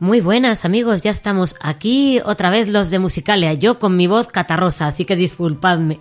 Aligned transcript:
Muy 0.00 0.22
buenas 0.22 0.64
amigos, 0.64 1.02
ya 1.02 1.10
estamos 1.10 1.56
aquí 1.60 2.20
otra 2.24 2.48
vez 2.48 2.68
los 2.68 2.88
de 2.88 2.98
Musicalia, 2.98 3.52
yo 3.52 3.78
con 3.78 3.98
mi 3.98 4.06
voz 4.06 4.28
catarrosa, 4.28 4.86
así 4.86 5.04
que 5.04 5.14
disculpadme. 5.14 6.00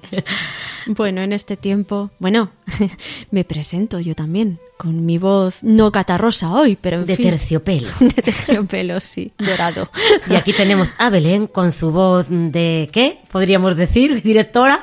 Bueno, 0.87 1.21
en 1.21 1.33
este 1.33 1.57
tiempo, 1.57 2.09
bueno, 2.17 2.49
me 3.31 3.43
presento 3.43 3.99
yo 3.99 4.15
también, 4.15 4.57
con 4.79 5.05
mi 5.05 5.17
voz 5.17 5.61
no 5.61 5.91
catarrosa 5.91 6.51
hoy, 6.53 6.77
pero 6.79 6.99
en 7.01 7.05
De 7.05 7.17
fin. 7.17 7.25
terciopelo. 7.31 7.89
De 7.99 8.09
terciopelo, 8.13 9.01
sí, 9.01 9.33
dorado. 9.37 9.91
Y 10.29 10.35
aquí 10.35 10.53
tenemos 10.53 10.95
a 10.97 11.09
Belén 11.09 11.47
con 11.47 11.73
su 11.73 11.91
voz 11.91 12.27
de 12.29 12.89
¿qué? 12.93 13.19
Podríamos 13.29 13.75
decir, 13.75 14.21
directora. 14.23 14.79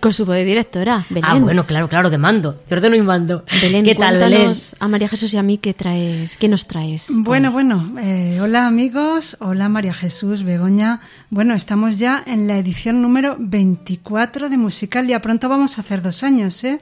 Con 0.00 0.12
su 0.12 0.26
voz 0.26 0.34
de 0.34 0.44
directora, 0.44 1.06
Belén. 1.08 1.24
Ah, 1.26 1.38
bueno, 1.38 1.64
claro, 1.66 1.88
claro, 1.88 2.10
de 2.10 2.18
mando. 2.18 2.60
De 2.68 2.76
ordeno 2.76 2.94
y 2.94 3.00
mando. 3.00 3.44
Belén, 3.62 3.86
¿Qué 3.86 3.94
tal, 3.94 4.18
Belén? 4.18 4.52
a 4.80 4.86
María 4.86 5.08
Jesús 5.08 5.32
y 5.32 5.38
a 5.38 5.42
mí 5.42 5.56
qué 5.56 5.72
traes, 5.72 6.36
qué 6.36 6.46
nos 6.46 6.66
traes. 6.66 7.10
Bueno, 7.20 7.48
hoy? 7.48 7.54
bueno, 7.54 7.94
eh, 8.02 8.38
hola 8.42 8.66
amigos, 8.66 9.38
hola 9.40 9.70
María 9.70 9.94
Jesús, 9.94 10.42
Begoña. 10.42 11.00
Bueno, 11.30 11.54
estamos 11.54 11.98
ya 11.98 12.22
en 12.26 12.48
la 12.48 12.58
edición 12.58 13.00
número 13.00 13.36
24 13.38 14.50
de 14.50 14.58
Musicalia. 14.58 15.22
Pronto 15.22 15.48
vamos 15.48 15.78
a 15.78 15.80
hacer 15.80 16.02
dos 16.02 16.22
años, 16.22 16.62
¿eh? 16.64 16.80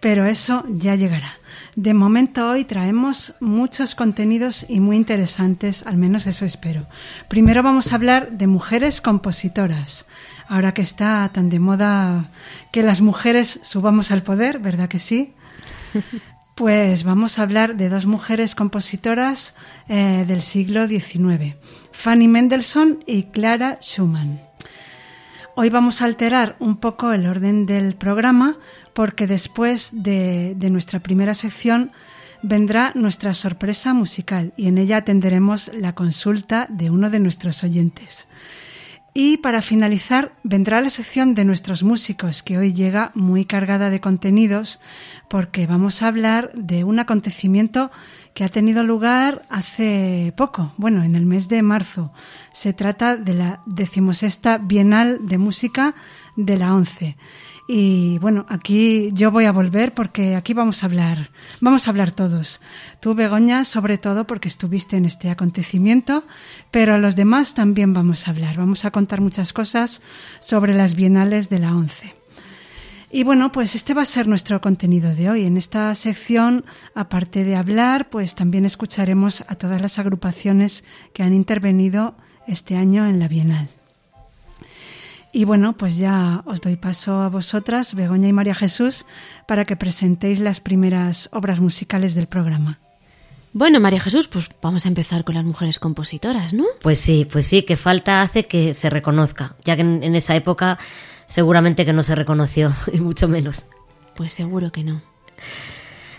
Pero 0.00 0.24
eso 0.24 0.64
ya 0.70 0.94
llegará. 0.94 1.39
De 1.76 1.94
momento 1.94 2.48
hoy 2.48 2.64
traemos 2.64 3.34
muchos 3.40 3.94
contenidos 3.94 4.66
y 4.68 4.80
muy 4.80 4.96
interesantes, 4.96 5.86
al 5.86 5.96
menos 5.96 6.26
eso 6.26 6.44
espero. 6.44 6.86
Primero 7.28 7.62
vamos 7.62 7.92
a 7.92 7.94
hablar 7.94 8.32
de 8.32 8.46
mujeres 8.48 9.00
compositoras. 9.00 10.06
Ahora 10.48 10.74
que 10.74 10.82
está 10.82 11.30
tan 11.32 11.48
de 11.48 11.60
moda 11.60 12.32
que 12.72 12.82
las 12.82 13.00
mujeres 13.00 13.60
subamos 13.62 14.10
al 14.10 14.22
poder, 14.22 14.58
¿verdad 14.58 14.88
que 14.88 14.98
sí? 14.98 15.34
Pues 16.56 17.04
vamos 17.04 17.38
a 17.38 17.42
hablar 17.42 17.76
de 17.76 17.88
dos 17.88 18.04
mujeres 18.04 18.54
compositoras 18.54 19.54
eh, 19.88 20.26
del 20.28 20.42
siglo 20.42 20.86
XIX, 20.86 21.56
Fanny 21.90 22.28
Mendelssohn 22.28 23.02
y 23.06 23.30
Clara 23.30 23.78
Schumann. 23.80 24.42
Hoy 25.56 25.70
vamos 25.70 26.02
a 26.02 26.04
alterar 26.04 26.56
un 26.58 26.76
poco 26.76 27.12
el 27.12 27.26
orden 27.26 27.64
del 27.64 27.94
programa 27.94 28.58
porque 28.92 29.26
después 29.26 29.90
de, 29.92 30.56
nuestra 30.70 31.00
primera 31.00 31.34
sección 31.34 31.92
vendrá 32.42 32.92
nuestra 32.94 33.34
sorpresa 33.34 33.94
musical 33.94 34.52
y 34.56 34.68
en 34.68 34.78
ella 34.78 34.98
atenderemos 34.98 35.70
la 35.74 35.94
consulta 35.94 36.66
de 36.70 36.90
uno 36.90 37.10
de 37.10 37.20
nuestros 37.20 37.62
oyentes. 37.64 38.26
Y 39.12 39.38
para 39.38 39.60
finalizar, 39.60 40.36
vendrá 40.44 40.80
la 40.80 40.88
sección 40.88 41.34
de 41.34 41.44
nuestros 41.44 41.82
músicos, 41.82 42.44
que 42.44 42.58
hoy 42.58 42.72
llega 42.72 43.10
muy 43.14 43.44
cargada 43.44 43.90
de 43.90 44.00
contenidos, 44.00 44.78
porque 45.28 45.66
vamos 45.66 46.00
a 46.00 46.06
hablar 46.06 46.52
de 46.54 46.84
un 46.84 47.00
acontecimiento 47.00 47.90
que 48.34 48.44
ha 48.44 48.48
tenido 48.48 48.84
lugar 48.84 49.42
hace 49.50 50.32
poco, 50.36 50.72
bueno, 50.76 51.02
en 51.02 51.16
el 51.16 51.26
mes 51.26 51.48
de 51.48 51.60
marzo. 51.62 52.12
Se 52.52 52.72
trata 52.72 53.16
de 53.16 53.34
la 53.34 53.62
decimosexta 53.66 54.58
Bienal 54.58 55.18
de 55.26 55.38
Música 55.38 55.96
de 56.36 56.56
la 56.56 56.72
ONCE. 56.72 57.16
Y 57.72 58.18
bueno, 58.18 58.46
aquí 58.48 59.10
yo 59.12 59.30
voy 59.30 59.44
a 59.44 59.52
volver 59.52 59.94
porque 59.94 60.34
aquí 60.34 60.54
vamos 60.54 60.82
a 60.82 60.86
hablar, 60.86 61.30
vamos 61.60 61.86
a 61.86 61.90
hablar 61.92 62.10
todos. 62.10 62.60
Tú, 62.98 63.14
Begoña, 63.14 63.64
sobre 63.64 63.96
todo 63.96 64.26
porque 64.26 64.48
estuviste 64.48 64.96
en 64.96 65.04
este 65.04 65.30
acontecimiento, 65.30 66.24
pero 66.72 66.98
los 66.98 67.14
demás 67.14 67.54
también 67.54 67.94
vamos 67.94 68.26
a 68.26 68.32
hablar. 68.32 68.56
Vamos 68.56 68.84
a 68.84 68.90
contar 68.90 69.20
muchas 69.20 69.52
cosas 69.52 70.02
sobre 70.40 70.74
las 70.74 70.96
bienales 70.96 71.48
de 71.48 71.60
la 71.60 71.76
ONCE. 71.76 72.16
Y 73.08 73.22
bueno, 73.22 73.52
pues 73.52 73.76
este 73.76 73.94
va 73.94 74.02
a 74.02 74.04
ser 74.04 74.26
nuestro 74.26 74.60
contenido 74.60 75.14
de 75.14 75.30
hoy. 75.30 75.44
En 75.46 75.56
esta 75.56 75.94
sección, 75.94 76.64
aparte 76.96 77.44
de 77.44 77.54
hablar, 77.54 78.10
pues 78.10 78.34
también 78.34 78.64
escucharemos 78.64 79.44
a 79.46 79.54
todas 79.54 79.80
las 79.80 80.00
agrupaciones 80.00 80.82
que 81.12 81.22
han 81.22 81.34
intervenido 81.34 82.16
este 82.48 82.76
año 82.76 83.06
en 83.06 83.20
la 83.20 83.28
Bienal. 83.28 83.79
Y 85.32 85.44
bueno, 85.44 85.74
pues 85.76 85.96
ya 85.96 86.42
os 86.44 86.60
doy 86.60 86.76
paso 86.76 87.20
a 87.20 87.28
vosotras, 87.28 87.94
Begoña 87.94 88.28
y 88.28 88.32
María 88.32 88.54
Jesús, 88.54 89.06
para 89.46 89.64
que 89.64 89.76
presentéis 89.76 90.40
las 90.40 90.60
primeras 90.60 91.28
obras 91.32 91.60
musicales 91.60 92.14
del 92.14 92.26
programa. 92.26 92.80
Bueno, 93.52 93.80
María 93.80 94.00
Jesús, 94.00 94.28
pues 94.28 94.48
vamos 94.62 94.86
a 94.86 94.88
empezar 94.88 95.24
con 95.24 95.34
las 95.34 95.44
mujeres 95.44 95.78
compositoras, 95.78 96.52
¿no? 96.52 96.64
Pues 96.82 97.00
sí, 97.00 97.26
pues 97.30 97.46
sí, 97.46 97.62
que 97.62 97.76
falta 97.76 98.22
hace 98.22 98.46
que 98.46 98.74
se 98.74 98.90
reconozca, 98.90 99.56
ya 99.64 99.76
que 99.76 99.82
en, 99.82 100.02
en 100.02 100.14
esa 100.14 100.36
época 100.36 100.78
seguramente 101.30 101.86
que 101.86 101.92
no 101.92 102.02
se 102.02 102.16
reconoció, 102.16 102.72
y 102.92 102.98
mucho 102.98 103.28
menos. 103.28 103.66
Pues 104.16 104.32
seguro 104.32 104.72
que 104.72 104.84
no. 104.84 105.00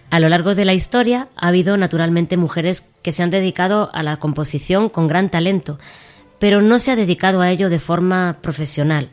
A 0.10 0.20
lo 0.20 0.30
largo 0.30 0.56
de 0.56 0.66
la 0.66 0.74
historia 0.74 1.30
ha 1.36 1.50
habido 1.50 1.78
naturalmente 1.78 2.36
mujeres 2.36 2.90
que 3.02 3.12
se 3.12 3.24
han 3.24 3.30
dedicado 3.30 3.90
a 3.94 4.04
la 4.04 4.18
composición 4.18 4.90
con 4.90 5.08
gran 5.08 5.30
talento, 5.30 5.80
pero 6.42 6.64
no 6.64 6.80
se 6.80 6.90
ha 6.90 6.96
dedicado 6.96 7.42
a 7.42 7.52
ello 7.52 7.70
de 7.70 7.78
forma 7.78 8.40
profesional 8.42 9.12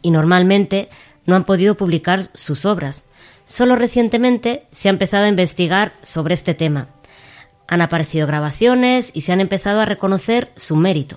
y 0.00 0.12
normalmente 0.12 0.88
no 1.26 1.34
han 1.34 1.42
podido 1.42 1.76
publicar 1.76 2.30
sus 2.34 2.66
obras. 2.66 3.04
Solo 3.44 3.74
recientemente 3.74 4.68
se 4.70 4.88
ha 4.88 4.92
empezado 4.92 5.24
a 5.24 5.28
investigar 5.28 5.92
sobre 6.02 6.34
este 6.34 6.54
tema. 6.54 6.86
Han 7.66 7.80
aparecido 7.80 8.28
grabaciones 8.28 9.10
y 9.12 9.22
se 9.22 9.32
han 9.32 9.40
empezado 9.40 9.80
a 9.80 9.86
reconocer 9.86 10.52
su 10.54 10.76
mérito. 10.76 11.16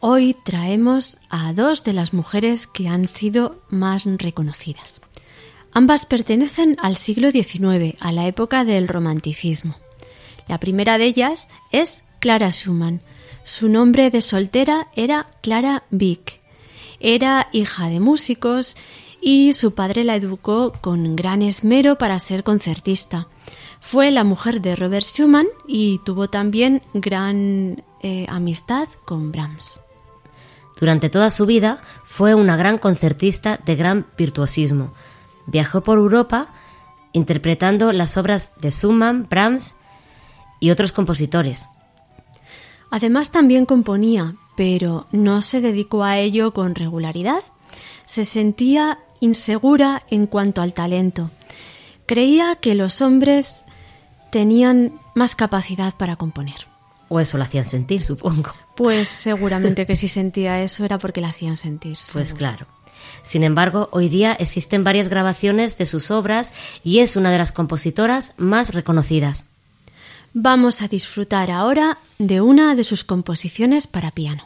Hoy 0.00 0.36
traemos 0.44 1.16
a 1.30 1.54
dos 1.54 1.82
de 1.82 1.94
las 1.94 2.12
mujeres 2.12 2.66
que 2.66 2.86
han 2.86 3.06
sido 3.06 3.62
más 3.70 4.04
reconocidas. 4.04 5.00
Ambas 5.72 6.04
pertenecen 6.04 6.76
al 6.82 6.96
siglo 6.96 7.30
XIX, 7.30 7.96
a 7.98 8.12
la 8.12 8.26
época 8.26 8.66
del 8.66 8.88
romanticismo. 8.88 9.74
La 10.48 10.60
primera 10.60 10.98
de 10.98 11.06
ellas 11.06 11.48
es 11.72 12.04
Clara 12.20 12.50
Schumann. 12.50 13.00
Su 13.46 13.68
nombre 13.68 14.10
de 14.10 14.22
soltera 14.22 14.88
era 14.96 15.28
Clara 15.40 15.84
Vick. 15.90 16.40
Era 16.98 17.46
hija 17.52 17.88
de 17.88 18.00
músicos 18.00 18.76
y 19.20 19.52
su 19.52 19.72
padre 19.72 20.02
la 20.02 20.16
educó 20.16 20.72
con 20.80 21.14
gran 21.14 21.42
esmero 21.42 21.96
para 21.96 22.18
ser 22.18 22.42
concertista. 22.42 23.28
Fue 23.80 24.10
la 24.10 24.24
mujer 24.24 24.60
de 24.60 24.74
Robert 24.74 25.06
Schumann 25.06 25.46
y 25.68 26.00
tuvo 26.04 26.28
también 26.28 26.82
gran 26.92 27.84
eh, 28.02 28.26
amistad 28.28 28.88
con 29.04 29.30
Brahms. 29.30 29.80
Durante 30.80 31.08
toda 31.08 31.30
su 31.30 31.46
vida 31.46 31.80
fue 32.02 32.34
una 32.34 32.56
gran 32.56 32.78
concertista 32.78 33.60
de 33.64 33.76
gran 33.76 34.06
virtuosismo. 34.18 34.92
Viajó 35.46 35.82
por 35.82 35.98
Europa 35.98 36.48
interpretando 37.12 37.92
las 37.92 38.16
obras 38.16 38.50
de 38.60 38.72
Schumann, 38.72 39.28
Brahms 39.30 39.76
y 40.58 40.72
otros 40.72 40.90
compositores. 40.90 41.68
Además 42.90 43.30
también 43.30 43.66
componía, 43.66 44.34
pero 44.56 45.06
no 45.12 45.42
se 45.42 45.60
dedicó 45.60 46.04
a 46.04 46.18
ello 46.18 46.52
con 46.52 46.74
regularidad. 46.74 47.42
Se 48.04 48.24
sentía 48.24 48.98
insegura 49.20 50.02
en 50.10 50.26
cuanto 50.26 50.62
al 50.62 50.72
talento. 50.72 51.30
Creía 52.06 52.56
que 52.56 52.74
los 52.74 53.00
hombres 53.00 53.64
tenían 54.30 54.92
más 55.14 55.34
capacidad 55.34 55.94
para 55.94 56.16
componer. 56.16 56.66
O 57.08 57.20
eso 57.20 57.38
la 57.38 57.44
hacían 57.44 57.64
sentir, 57.64 58.02
supongo. 58.02 58.52
Pues 58.76 59.08
seguramente 59.08 59.86
que 59.86 59.96
si 59.96 60.08
sentía 60.20 60.62
eso 60.62 60.84
era 60.84 60.98
porque 60.98 61.20
la 61.20 61.28
hacían 61.28 61.56
sentir. 61.56 61.98
Pues 62.12 62.32
claro. 62.32 62.66
Sin 63.22 63.42
embargo, 63.42 63.88
hoy 63.92 64.08
día 64.08 64.32
existen 64.32 64.84
varias 64.84 65.08
grabaciones 65.08 65.78
de 65.78 65.86
sus 65.86 66.10
obras 66.10 66.52
y 66.82 67.00
es 67.00 67.16
una 67.16 67.30
de 67.30 67.38
las 67.38 67.52
compositoras 67.52 68.34
más 68.36 68.74
reconocidas. 68.74 69.46
Vamos 70.38 70.82
a 70.82 70.86
disfrutar 70.86 71.50
ahora 71.50 71.96
de 72.18 72.42
una 72.42 72.74
de 72.74 72.84
sus 72.84 73.04
composiciones 73.04 73.86
para 73.86 74.10
piano. 74.10 74.42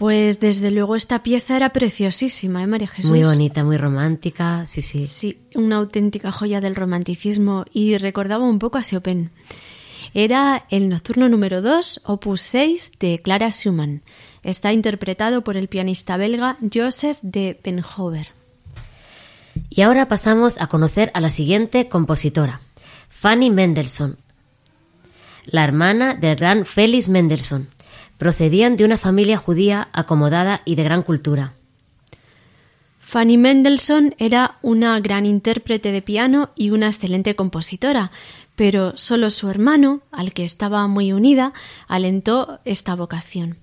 Pues 0.00 0.40
desde 0.40 0.70
luego 0.70 0.96
esta 0.96 1.22
pieza 1.22 1.58
era 1.58 1.74
preciosísima, 1.74 2.62
¿eh, 2.62 2.66
María 2.66 2.88
Jesús? 2.88 3.10
Muy 3.10 3.22
bonita, 3.22 3.64
muy 3.64 3.76
romántica, 3.76 4.64
sí, 4.64 4.80
sí. 4.80 5.06
Sí, 5.06 5.42
una 5.54 5.76
auténtica 5.76 6.32
joya 6.32 6.62
del 6.62 6.74
romanticismo 6.74 7.66
y 7.70 7.98
recordaba 7.98 8.48
un 8.48 8.58
poco 8.58 8.78
a 8.78 8.82
Chopin. 8.82 9.28
Era 10.14 10.64
el 10.70 10.88
nocturno 10.88 11.28
número 11.28 11.60
2, 11.60 12.00
opus 12.06 12.40
6 12.40 12.92
de 12.98 13.20
Clara 13.20 13.50
Schumann. 13.50 14.00
Está 14.42 14.72
interpretado 14.72 15.44
por 15.44 15.58
el 15.58 15.68
pianista 15.68 16.16
belga 16.16 16.56
Joseph 16.72 17.18
de 17.20 17.60
Benhover. 17.62 18.28
Y 19.68 19.82
ahora 19.82 20.08
pasamos 20.08 20.62
a 20.62 20.68
conocer 20.68 21.10
a 21.12 21.20
la 21.20 21.28
siguiente 21.28 21.90
compositora, 21.90 22.62
Fanny 23.10 23.50
Mendelssohn, 23.50 24.16
la 25.44 25.62
hermana 25.62 26.14
del 26.14 26.36
gran 26.36 26.64
Félix 26.64 27.10
Mendelssohn. 27.10 27.68
Procedían 28.20 28.76
de 28.76 28.84
una 28.84 28.98
familia 28.98 29.38
judía 29.38 29.88
acomodada 29.94 30.60
y 30.66 30.74
de 30.74 30.84
gran 30.84 31.02
cultura. 31.02 31.54
Fanny 33.00 33.38
Mendelssohn 33.38 34.14
era 34.18 34.58
una 34.60 35.00
gran 35.00 35.24
intérprete 35.24 35.90
de 35.90 36.02
piano 36.02 36.50
y 36.54 36.68
una 36.68 36.88
excelente 36.88 37.34
compositora, 37.34 38.10
pero 38.56 38.94
solo 38.94 39.30
su 39.30 39.48
hermano, 39.48 40.02
al 40.12 40.34
que 40.34 40.44
estaba 40.44 40.86
muy 40.86 41.14
unida, 41.14 41.54
alentó 41.88 42.60
esta 42.66 42.94
vocación. 42.94 43.56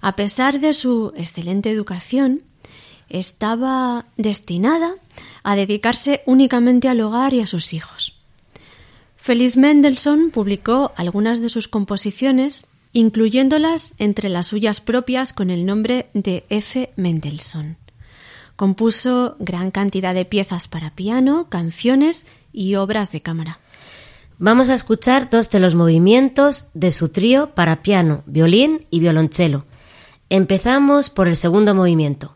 A 0.00 0.16
pesar 0.16 0.58
de 0.58 0.72
su 0.72 1.12
excelente 1.14 1.70
educación, 1.70 2.40
estaba 3.10 4.06
destinada 4.16 4.94
a 5.42 5.54
dedicarse 5.54 6.22
únicamente 6.24 6.88
al 6.88 7.02
hogar 7.02 7.34
y 7.34 7.40
a 7.40 7.46
sus 7.46 7.74
hijos. 7.74 8.14
Félix 9.18 9.58
Mendelssohn 9.58 10.30
publicó 10.30 10.92
algunas 10.96 11.42
de 11.42 11.50
sus 11.50 11.68
composiciones, 11.68 12.64
incluyéndolas 12.96 13.94
entre 13.98 14.30
las 14.30 14.46
suyas 14.46 14.80
propias 14.80 15.34
con 15.34 15.50
el 15.50 15.66
nombre 15.66 16.08
de 16.14 16.44
F. 16.48 16.90
Mendelssohn. 16.96 17.76
Compuso 18.56 19.36
gran 19.38 19.70
cantidad 19.70 20.14
de 20.14 20.24
piezas 20.24 20.66
para 20.66 20.94
piano, 20.94 21.50
canciones 21.50 22.26
y 22.54 22.76
obras 22.76 23.12
de 23.12 23.20
cámara. 23.20 23.60
Vamos 24.38 24.70
a 24.70 24.74
escuchar 24.74 25.28
dos 25.28 25.50
de 25.50 25.60
los 25.60 25.74
movimientos 25.74 26.68
de 26.72 26.90
su 26.90 27.10
trío 27.10 27.54
para 27.54 27.82
piano, 27.82 28.22
violín 28.24 28.86
y 28.90 29.00
violonchelo. 29.00 29.66
Empezamos 30.30 31.10
por 31.10 31.28
el 31.28 31.36
segundo 31.36 31.74
movimiento. 31.74 32.35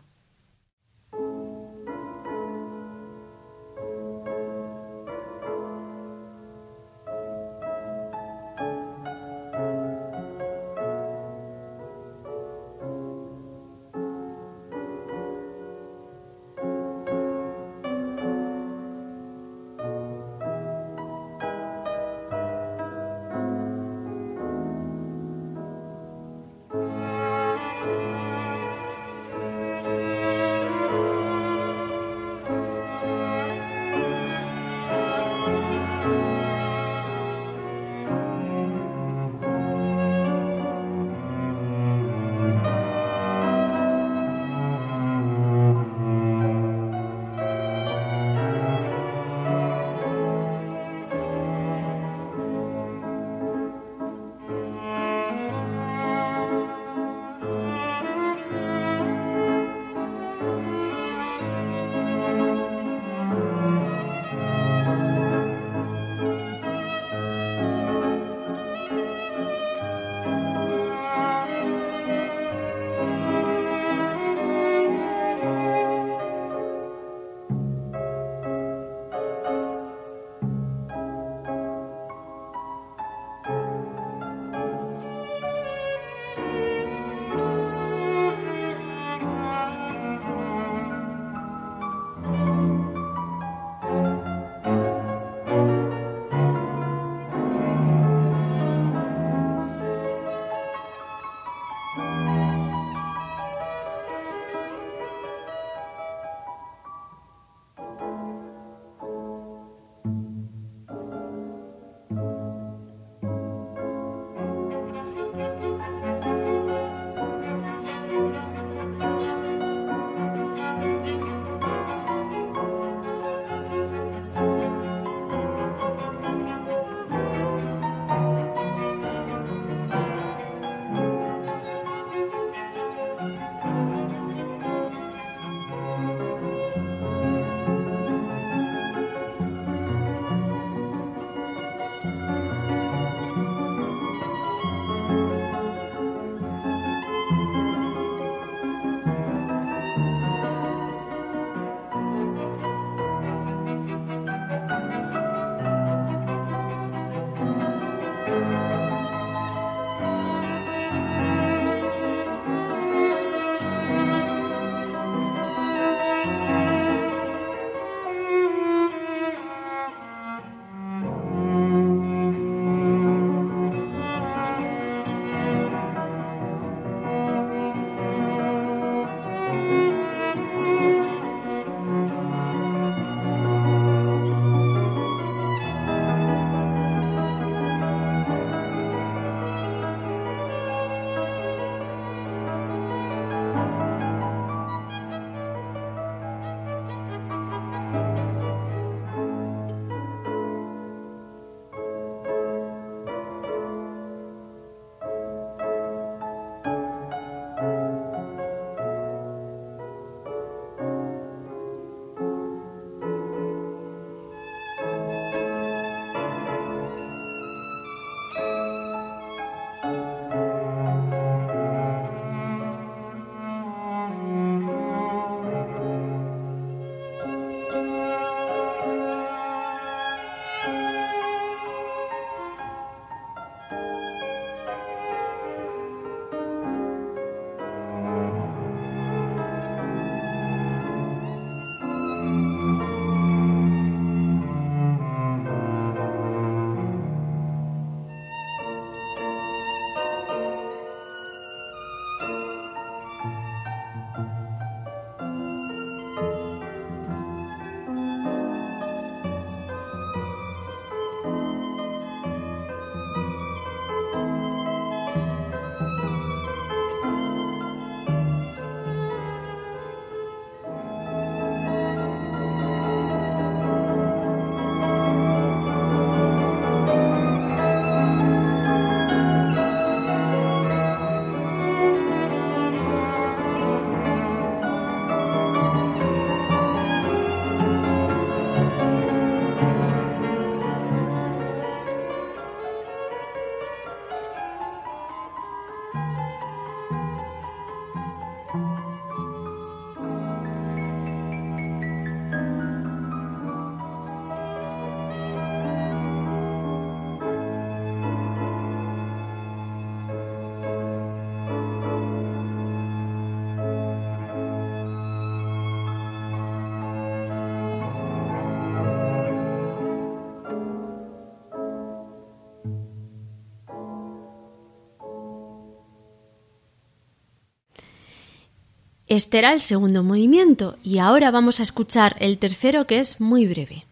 Este 329.11 329.39
era 329.39 329.51
el 329.51 329.59
segundo 329.59 330.03
movimiento 330.03 330.77
y 330.85 330.99
ahora 330.99 331.31
vamos 331.31 331.59
a 331.59 331.63
escuchar 331.63 332.15
el 332.21 332.37
tercero 332.37 332.87
que 332.87 332.99
es 332.99 333.19
muy 333.19 333.45
breve. 333.45 333.85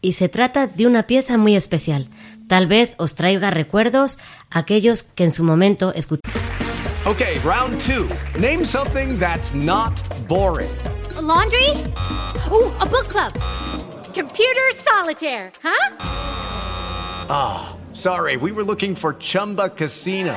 Y 0.00 0.12
se 0.12 0.28
trata 0.28 0.68
de 0.68 0.86
una 0.86 1.08
pieza 1.08 1.36
muy 1.36 1.56
especial. 1.56 2.06
Tal 2.46 2.68
vez 2.68 2.94
os 2.96 3.16
traiga 3.16 3.50
recuerdos 3.50 4.16
aquellos 4.50 5.02
que 5.02 5.24
en 5.24 5.32
su 5.32 5.42
momento 5.42 5.92
escucharon. 5.92 6.40
Okay, 7.04 7.40
round 7.40 7.80
two. 7.80 8.08
Name 8.38 8.64
something 8.64 9.18
that's 9.18 9.54
not 9.56 10.00
boring. 10.28 10.70
A 11.16 11.20
laundry? 11.20 11.70
Ooh, 12.52 12.70
a 12.78 12.86
book 12.86 13.08
club. 13.08 13.32
Computer 14.14 14.72
solitaire, 14.76 15.50
huh? 15.64 15.96
Ah, 17.28 17.72
oh, 17.72 17.92
sorry, 17.92 18.36
we 18.36 18.52
were 18.52 18.62
looking 18.64 18.94
for 18.94 19.16
Chumba 19.18 19.70
Casino. 19.70 20.36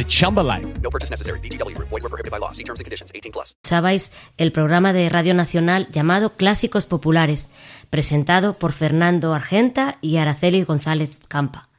the 0.00 0.06
Chumba 0.06 0.42
life. 0.42 0.66
No 0.82 0.90
purchase 0.90 1.10
necessary. 1.10 1.40
VGW. 1.40 1.76
Void 1.78 2.02
were 2.02 2.08
prohibited 2.08 2.30
by 2.30 2.38
law. 2.38 2.52
See 2.52 2.64
terms 2.64 2.80
and 2.80 2.86
conditions 2.86 3.12
18 3.14 3.32
plus. 3.32 3.54
Escuchabais 3.62 4.12
el 4.38 4.52
programa 4.52 4.92
de 4.92 5.08
Radio 5.08 5.34
Nacional 5.34 5.88
llamado 5.92 6.36
Clásicos 6.36 6.86
Populares, 6.86 7.48
presentado 7.90 8.58
por 8.58 8.72
Fernando 8.72 9.34
Argenta 9.34 9.98
y 10.00 10.16
Araceli 10.16 10.64
González 10.64 11.10
Campa. 11.28 11.69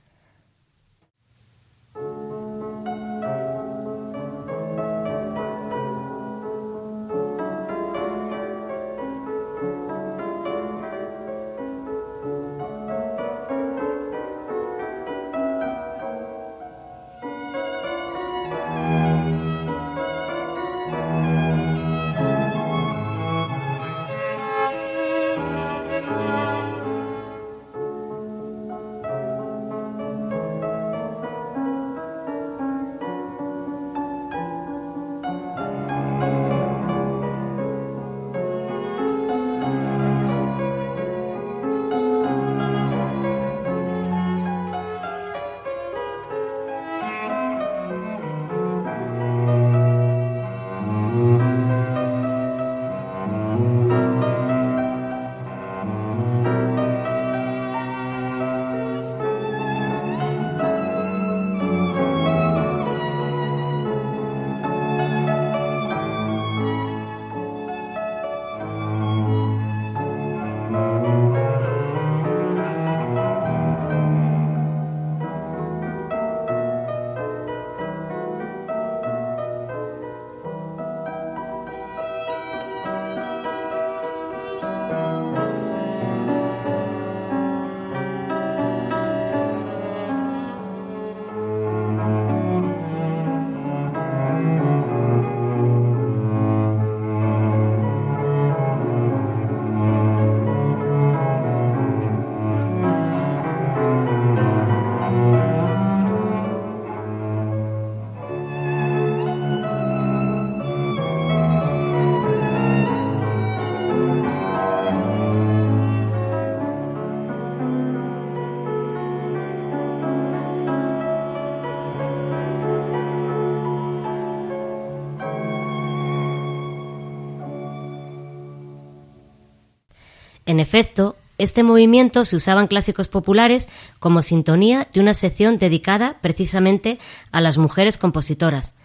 En 130.51 130.59
efecto, 130.59 131.15
este 131.37 131.63
movimiento 131.63 132.25
se 132.25 132.35
usaba 132.35 132.59
en 132.59 132.67
clásicos 132.67 133.07
populares 133.07 133.69
como 133.99 134.21
sintonía 134.21 134.89
de 134.91 134.99
una 134.99 135.13
sección 135.13 135.57
dedicada 135.57 136.17
precisamente 136.19 136.99
a 137.31 137.39
las 137.39 137.57
mujeres 137.57 137.97
compositoras, 137.97 138.75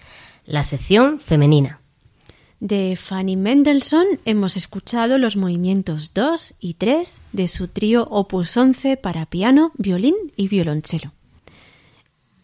la 0.45 0.63
sección 0.63 1.19
femenina. 1.19 1.81
De 2.61 2.95
Fanny 2.95 3.35
Mendelssohn 3.35 4.07
hemos 4.25 4.57
escuchado 4.57 5.19
los 5.19 5.35
movimientos 5.35 6.15
2 6.15 6.55
y 6.61 6.75
3 6.75 7.21
de 7.33 7.49
su 7.49 7.67
trío 7.67 8.07
Opus 8.13 8.57
11 8.57 8.97
para 8.97 9.27
piano, 9.27 9.73
violín 9.77 10.15
y 10.37 10.47
violonchelo. 10.47 11.11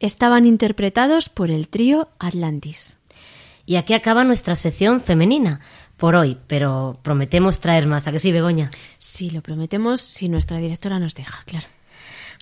Estaban 0.00 0.46
interpretados 0.46 1.28
por 1.28 1.52
el 1.52 1.68
trío 1.68 2.08
Atlantis. 2.18 2.98
Y 3.66 3.76
aquí 3.76 3.94
acaba 3.94 4.24
nuestra 4.24 4.56
sección 4.56 5.00
femenina 5.00 5.60
por 6.02 6.16
hoy, 6.16 6.36
pero 6.48 6.98
prometemos 7.02 7.60
traer 7.60 7.86
más. 7.86 8.08
¿A 8.08 8.10
que 8.10 8.18
sí, 8.18 8.32
Begoña? 8.32 8.72
Sí, 8.98 9.30
lo 9.30 9.40
prometemos 9.40 10.00
si 10.00 10.28
nuestra 10.28 10.56
directora 10.56 10.98
nos 10.98 11.14
deja, 11.14 11.44
claro. 11.44 11.68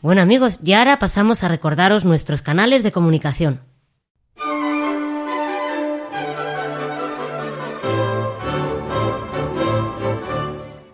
Bueno, 0.00 0.22
amigos, 0.22 0.60
y 0.64 0.72
ahora 0.72 0.98
pasamos 0.98 1.44
a 1.44 1.48
recordaros 1.48 2.06
nuestros 2.06 2.40
canales 2.40 2.82
de 2.82 2.90
comunicación. 2.90 3.60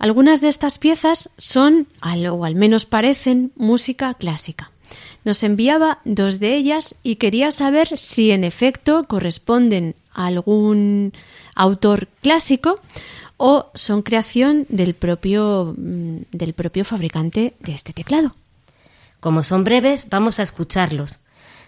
Algunas 0.00 0.40
de 0.40 0.48
estas 0.48 0.78
piezas 0.78 1.28
son, 1.36 1.86
o 2.02 2.44
al 2.46 2.54
menos 2.54 2.86
parecen, 2.86 3.52
música 3.54 4.14
clásica. 4.14 4.70
Nos 5.26 5.42
enviaba 5.42 5.98
dos 6.06 6.40
de 6.40 6.56
ellas 6.56 6.94
y 7.02 7.16
quería 7.16 7.50
saber 7.50 7.98
si 7.98 8.30
en 8.30 8.42
efecto 8.42 9.04
corresponden 9.06 9.94
a 10.14 10.28
algún 10.28 11.12
autor 11.54 12.08
clásico 12.22 12.80
o 13.36 13.66
son 13.74 14.00
creación 14.00 14.64
del 14.70 14.94
propio, 14.94 15.74
mm, 15.76 16.16
del 16.32 16.54
propio 16.54 16.86
fabricante 16.86 17.52
de 17.60 17.74
este 17.74 17.92
teclado. 17.92 18.34
Como 19.20 19.42
son 19.42 19.64
breves, 19.64 20.08
vamos 20.08 20.38
a 20.38 20.44
escucharlos. 20.44 21.18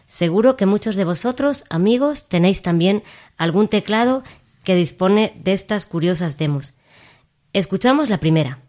Seguro 0.07 0.57
que 0.57 0.65
muchos 0.65 0.97
de 0.97 1.05
vosotros, 1.05 1.65
amigos, 1.69 2.31
tenéis 2.31 2.63
también 2.63 3.03
algún 3.37 3.69
teclado 3.69 4.25
que 4.65 4.75
dispone 4.75 5.35
de 5.45 5.53
estas 5.53 5.85
curiosas 5.85 6.39
demos. 6.39 6.73
Escuchamos 7.55 8.09
la 8.09 8.19
primera. 8.19 8.61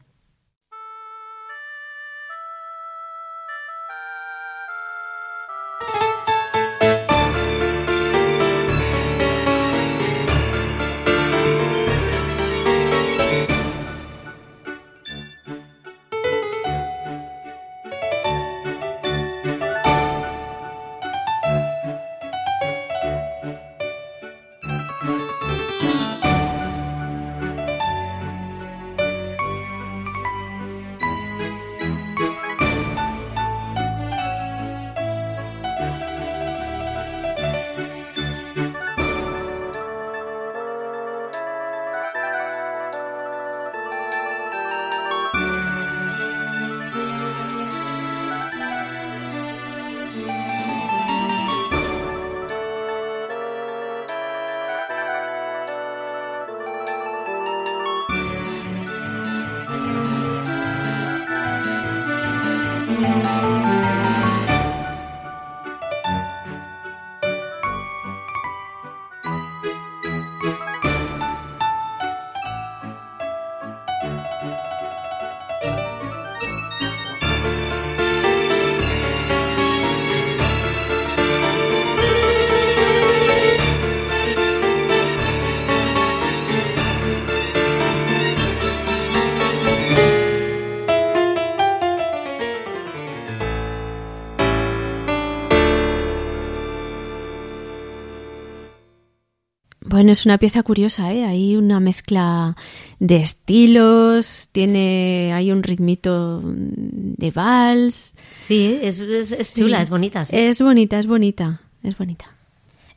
Bueno, 100.04 100.12
es 100.12 100.26
una 100.26 100.38
pieza 100.38 100.64
curiosa, 100.64 101.14
¿eh? 101.14 101.24
Hay 101.24 101.56
una 101.56 101.80
mezcla 101.80 102.58
de 103.00 103.22
estilos, 103.22 104.50
tiene, 104.52 105.32
hay 105.34 105.50
un 105.50 105.64
ritmito 105.64 106.42
de 106.44 107.32
vals. 107.32 108.14
Sí, 108.38 108.80
es, 108.82 109.00
es- 109.00 109.32
es 109.32 109.48
Sí. 109.48 109.62
chula, 109.62 109.82
es 109.82 109.90
bonita. 109.90 110.26
sí. 110.26 110.36
Es 110.36 110.60
bonita, 110.62 111.00
es 111.00 111.08
bonita, 111.08 111.62
es 111.84 111.98
bonita. 111.98 112.26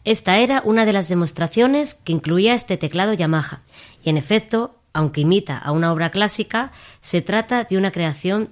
Esta 0.02 0.38
era 0.38 0.62
una 0.64 0.84
de 0.84 0.92
las 0.94 1.08
demostraciones 1.08 1.94
que 1.94 2.10
incluía 2.10 2.54
este 2.54 2.76
teclado 2.76 3.12
Yamaha. 3.14 3.60
Y 4.02 4.10
en 4.10 4.16
efecto, 4.16 4.74
aunque 4.92 5.20
imita 5.20 5.56
a 5.58 5.70
una 5.70 5.92
obra 5.92 6.10
clásica, 6.10 6.72
se 7.02 7.20
trata 7.22 7.62
de 7.70 7.76
una 7.76 7.92
creación 7.92 8.48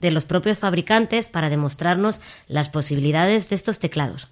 de 0.00 0.10
los 0.10 0.24
propios 0.24 0.58
fabricantes 0.58 1.28
para 1.28 1.48
demostrarnos 1.48 2.22
las 2.48 2.70
posibilidades 2.70 3.48
de 3.48 3.54
estos 3.54 3.78
teclados. 3.78 4.26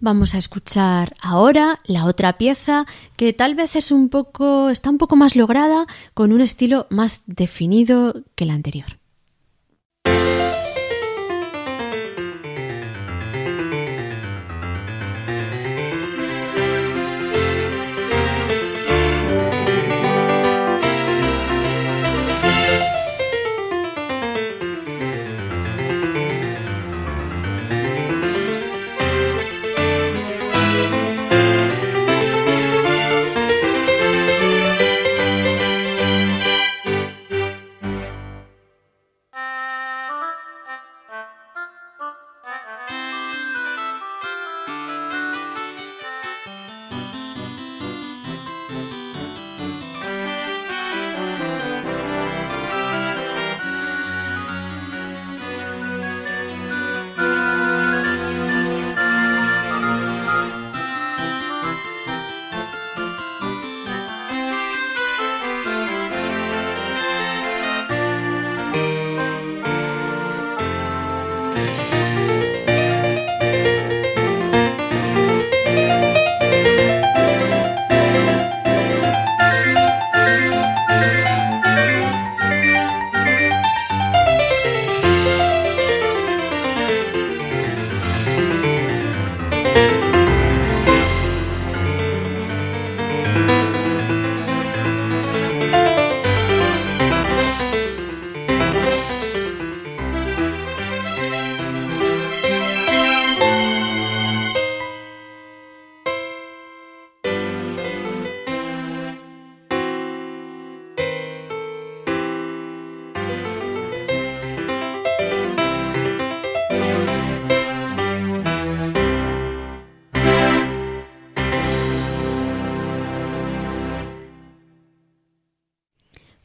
Vamos 0.00 0.36
a 0.36 0.38
escuchar 0.38 1.16
ahora 1.20 1.80
la 1.84 2.04
otra 2.04 2.38
pieza 2.38 2.86
que 3.16 3.32
tal 3.32 3.56
vez 3.56 3.74
es 3.74 3.90
un 3.90 4.08
poco, 4.08 4.70
está 4.70 4.90
un 4.90 4.98
poco 4.98 5.16
más 5.16 5.34
lograda 5.34 5.86
con 6.14 6.32
un 6.32 6.40
estilo 6.40 6.86
más 6.88 7.22
definido 7.26 8.22
que 8.36 8.44
la 8.44 8.54
anterior. 8.54 8.97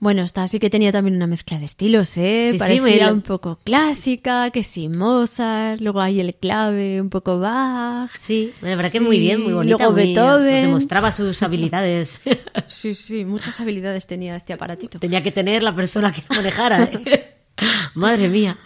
Bueno, 0.03 0.21
esta 0.23 0.45
sí 0.49 0.59
que 0.59 0.69
tenía 0.69 0.91
también 0.91 1.15
una 1.15 1.27
mezcla 1.27 1.57
de 1.57 1.63
estilos, 1.63 2.17
¿eh? 2.17 2.47
Sí, 2.47 2.51
sí, 2.51 2.57
Parecía 2.59 2.81
bueno. 2.81 3.13
un 3.13 3.21
poco 3.21 3.57
clásica, 3.63 4.49
que 4.51 4.61
sí, 4.61 4.89
Mozart, 4.89 5.79
luego 5.79 6.01
hay 6.01 6.19
el 6.19 6.35
clave, 6.35 6.99
un 6.99 7.09
poco 7.09 7.39
Bach. 7.39 8.11
Sí, 8.17 8.51
la 8.59 8.75
verdad 8.75 8.91
que 8.91 8.97
Sí, 8.97 9.03
muy 9.05 9.17
bien, 9.17 9.41
muy 9.41 9.53
bonita. 9.53 9.77
luego 9.77 9.93
muy- 9.93 10.03
Beethoven. 10.07 10.53
nos 10.55 10.61
demostraba 10.63 11.11
sus 11.13 11.41
habilidades. 11.41 12.21
Sí, 12.67 12.95
sí, 12.95 13.23
muchas 13.23 13.59
habilidades 13.61 14.05
tenía 14.05 14.35
este 14.35 14.51
aparatito. 14.51 14.99
Tenía 14.99 15.23
que 15.23 15.31
tener 15.31 15.63
la 15.63 15.73
persona 15.73 16.11
que 16.11 16.21
manejara. 16.29 16.83
¿eh? 16.83 17.35
Madre 17.95 18.27
mía. 18.27 18.57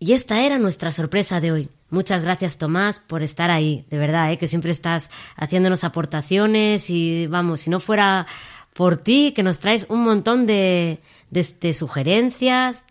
Y 0.00 0.14
esta 0.14 0.40
era 0.44 0.58
nuestra 0.58 0.90
sorpresa 0.90 1.40
de 1.40 1.52
hoy. 1.52 1.68
Muchas 1.90 2.22
gracias, 2.22 2.58
Tomás, 2.58 2.98
por 2.98 3.22
estar 3.22 3.50
ahí. 3.52 3.84
De 3.90 3.98
verdad, 3.98 4.32
¿eh? 4.32 4.38
que 4.38 4.48
siempre 4.48 4.72
estás 4.72 5.10
haciéndonos 5.36 5.84
aportaciones 5.84 6.90
y 6.90 7.26
vamos, 7.28 7.60
si 7.60 7.70
no 7.70 7.78
fuera 7.78 8.26
por 8.74 8.96
ti, 8.96 9.32
que 9.34 9.42
nos 9.42 9.58
traes 9.58 9.86
un 9.88 10.02
montón 10.02 10.46
de, 10.46 11.00
de, 11.30 11.46
de 11.60 11.74
sugerencias. 11.74 12.84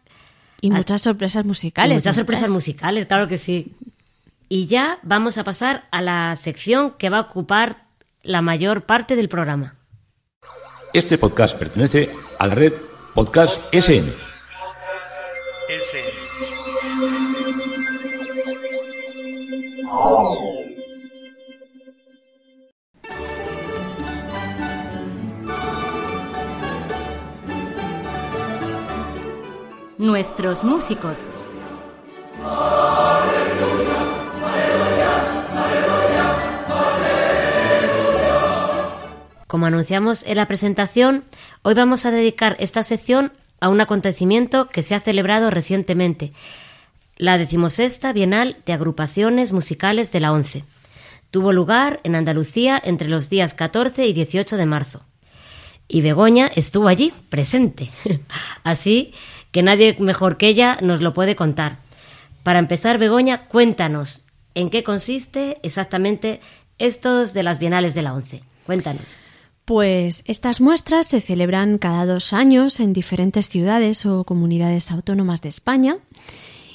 Y 0.61 0.71
muchas 0.71 1.01
sorpresas 1.01 1.45
musicales. 1.45 1.91
Y 1.91 1.95
muchas 1.95 2.15
¿no 2.15 2.21
sorpresas 2.21 2.49
musicales, 2.49 3.05
claro 3.07 3.27
que 3.27 3.37
sí. 3.37 3.73
Y 4.47 4.67
ya 4.67 4.99
vamos 5.01 5.37
a 5.37 5.43
pasar 5.43 5.87
a 5.91 6.01
la 6.01 6.35
sección 6.35 6.91
que 6.97 7.09
va 7.09 7.17
a 7.17 7.21
ocupar 7.21 7.85
la 8.21 8.41
mayor 8.41 8.83
parte 8.83 9.15
del 9.15 9.29
programa. 9.29 9.75
Este 10.93 11.17
podcast 11.17 11.57
pertenece 11.57 12.09
a 12.37 12.47
la 12.47 12.55
red 12.55 12.73
Podcast 13.13 13.61
SN. 13.73 14.11
Nuestros 30.01 30.63
músicos. 30.63 31.27
Como 39.45 39.67
anunciamos 39.67 40.23
en 40.23 40.37
la 40.37 40.47
presentación, 40.47 41.23
hoy 41.61 41.75
vamos 41.75 42.07
a 42.07 42.11
dedicar 42.11 42.55
esta 42.59 42.81
sección 42.81 43.31
a 43.59 43.69
un 43.69 43.79
acontecimiento 43.79 44.69
que 44.69 44.81
se 44.81 44.95
ha 44.95 45.01
celebrado 45.01 45.51
recientemente, 45.51 46.33
la 47.15 47.37
decimosexta 47.37 48.11
Bienal 48.11 48.57
de 48.65 48.73
Agrupaciones 48.73 49.53
Musicales 49.53 50.11
de 50.11 50.19
la 50.19 50.31
ONCE. 50.31 50.63
Tuvo 51.29 51.53
lugar 51.53 51.99
en 52.03 52.15
Andalucía 52.15 52.81
entre 52.83 53.07
los 53.07 53.29
días 53.29 53.53
14 53.53 54.07
y 54.07 54.13
18 54.13 54.57
de 54.57 54.65
marzo. 54.65 55.03
Y 55.87 56.01
Begoña 56.01 56.49
estuvo 56.55 56.87
allí, 56.87 57.13
presente. 57.29 57.91
Así 58.63 59.13
que 59.51 59.63
nadie 59.63 59.95
mejor 59.99 60.37
que 60.37 60.47
ella 60.47 60.77
nos 60.81 61.01
lo 61.01 61.13
puede 61.13 61.35
contar. 61.35 61.77
Para 62.43 62.59
empezar, 62.59 62.97
Begoña, 62.97 63.47
cuéntanos 63.47 64.23
en 64.55 64.69
qué 64.69 64.83
consiste 64.83 65.59
exactamente 65.63 66.39
estos 66.79 67.33
de 67.33 67.43
las 67.43 67.59
Bienales 67.59 67.93
de 67.93 68.01
la 68.01 68.13
ONCE. 68.13 68.43
Cuéntanos. 68.65 69.17
Pues 69.65 70.23
estas 70.25 70.59
muestras 70.59 71.07
se 71.07 71.21
celebran 71.21 71.77
cada 71.77 72.05
dos 72.05 72.33
años 72.33 72.79
en 72.79 72.93
diferentes 72.93 73.47
ciudades 73.47 74.05
o 74.05 74.23
comunidades 74.23 74.91
autónomas 74.91 75.41
de 75.41 75.49
España 75.49 75.97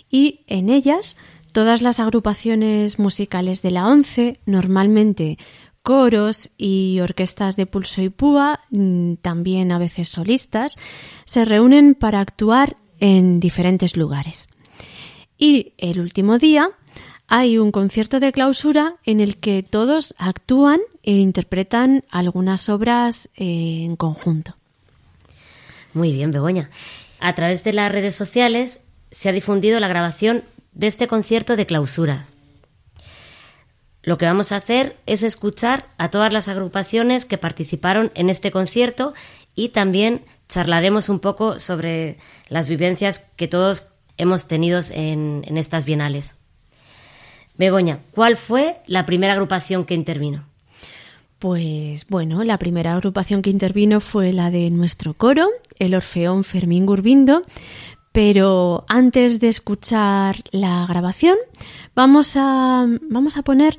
y 0.08 0.44
en 0.46 0.70
ellas 0.70 1.16
todas 1.52 1.82
las 1.82 2.00
agrupaciones 2.00 2.98
musicales 2.98 3.62
de 3.62 3.70
la 3.72 3.86
ONCE, 3.86 4.38
normalmente 4.46 5.38
coros 5.86 6.50
y 6.58 6.98
orquestas 7.00 7.54
de 7.54 7.64
pulso 7.64 8.02
y 8.02 8.08
púa, 8.08 8.58
mm, 8.70 9.14
también 9.22 9.70
a 9.70 9.78
veces 9.78 10.08
solistas, 10.08 10.74
se 11.26 11.44
reúnen 11.44 11.94
para 11.94 12.18
actuar 12.18 12.76
en 12.98 13.38
diferentes 13.38 13.96
lugares. 13.96 14.48
Y 15.38 15.74
el 15.78 16.00
último 16.00 16.38
día 16.38 16.70
hay 17.28 17.58
un 17.58 17.70
concierto 17.70 18.18
de 18.18 18.32
clausura 18.32 18.96
en 19.04 19.20
el 19.20 19.36
que 19.36 19.62
todos 19.62 20.12
actúan 20.18 20.80
e 21.04 21.12
interpretan 21.12 22.02
algunas 22.10 22.68
obras 22.68 23.28
eh, 23.36 23.84
en 23.84 23.94
conjunto. 23.94 24.56
Muy 25.94 26.12
bien, 26.12 26.32
Begoña. 26.32 26.68
A 27.20 27.36
través 27.36 27.62
de 27.62 27.72
las 27.72 27.92
redes 27.92 28.16
sociales 28.16 28.80
se 29.12 29.28
ha 29.28 29.32
difundido 29.32 29.78
la 29.78 29.86
grabación 29.86 30.42
de 30.72 30.88
este 30.88 31.06
concierto 31.06 31.54
de 31.54 31.64
clausura. 31.64 32.26
Lo 34.06 34.18
que 34.18 34.24
vamos 34.24 34.52
a 34.52 34.56
hacer 34.58 34.96
es 35.06 35.24
escuchar 35.24 35.88
a 35.98 36.12
todas 36.12 36.32
las 36.32 36.46
agrupaciones 36.46 37.24
que 37.24 37.38
participaron 37.38 38.12
en 38.14 38.30
este 38.30 38.52
concierto 38.52 39.14
y 39.56 39.70
también 39.70 40.22
charlaremos 40.48 41.08
un 41.08 41.18
poco 41.18 41.58
sobre 41.58 42.16
las 42.48 42.68
vivencias 42.68 43.18
que 43.34 43.48
todos 43.48 43.88
hemos 44.16 44.46
tenido 44.46 44.78
en, 44.92 45.42
en 45.44 45.56
estas 45.56 45.84
bienales. 45.84 46.36
Begoña, 47.58 47.98
¿cuál 48.12 48.36
fue 48.36 48.76
la 48.86 49.04
primera 49.06 49.32
agrupación 49.32 49.84
que 49.84 49.94
intervino? 49.94 50.44
Pues 51.40 52.06
bueno, 52.06 52.44
la 52.44 52.58
primera 52.58 52.94
agrupación 52.94 53.42
que 53.42 53.50
intervino 53.50 54.00
fue 54.00 54.32
la 54.32 54.52
de 54.52 54.70
nuestro 54.70 55.14
coro, 55.14 55.48
el 55.80 55.94
Orfeón 55.94 56.44
Fermín 56.44 56.86
Gurbindo, 56.86 57.42
pero 58.16 58.86
antes 58.88 59.40
de 59.40 59.48
escuchar 59.48 60.36
la 60.50 60.86
grabación, 60.86 61.36
vamos 61.94 62.32
a, 62.34 62.86
vamos 63.10 63.36
a 63.36 63.42
poner 63.42 63.78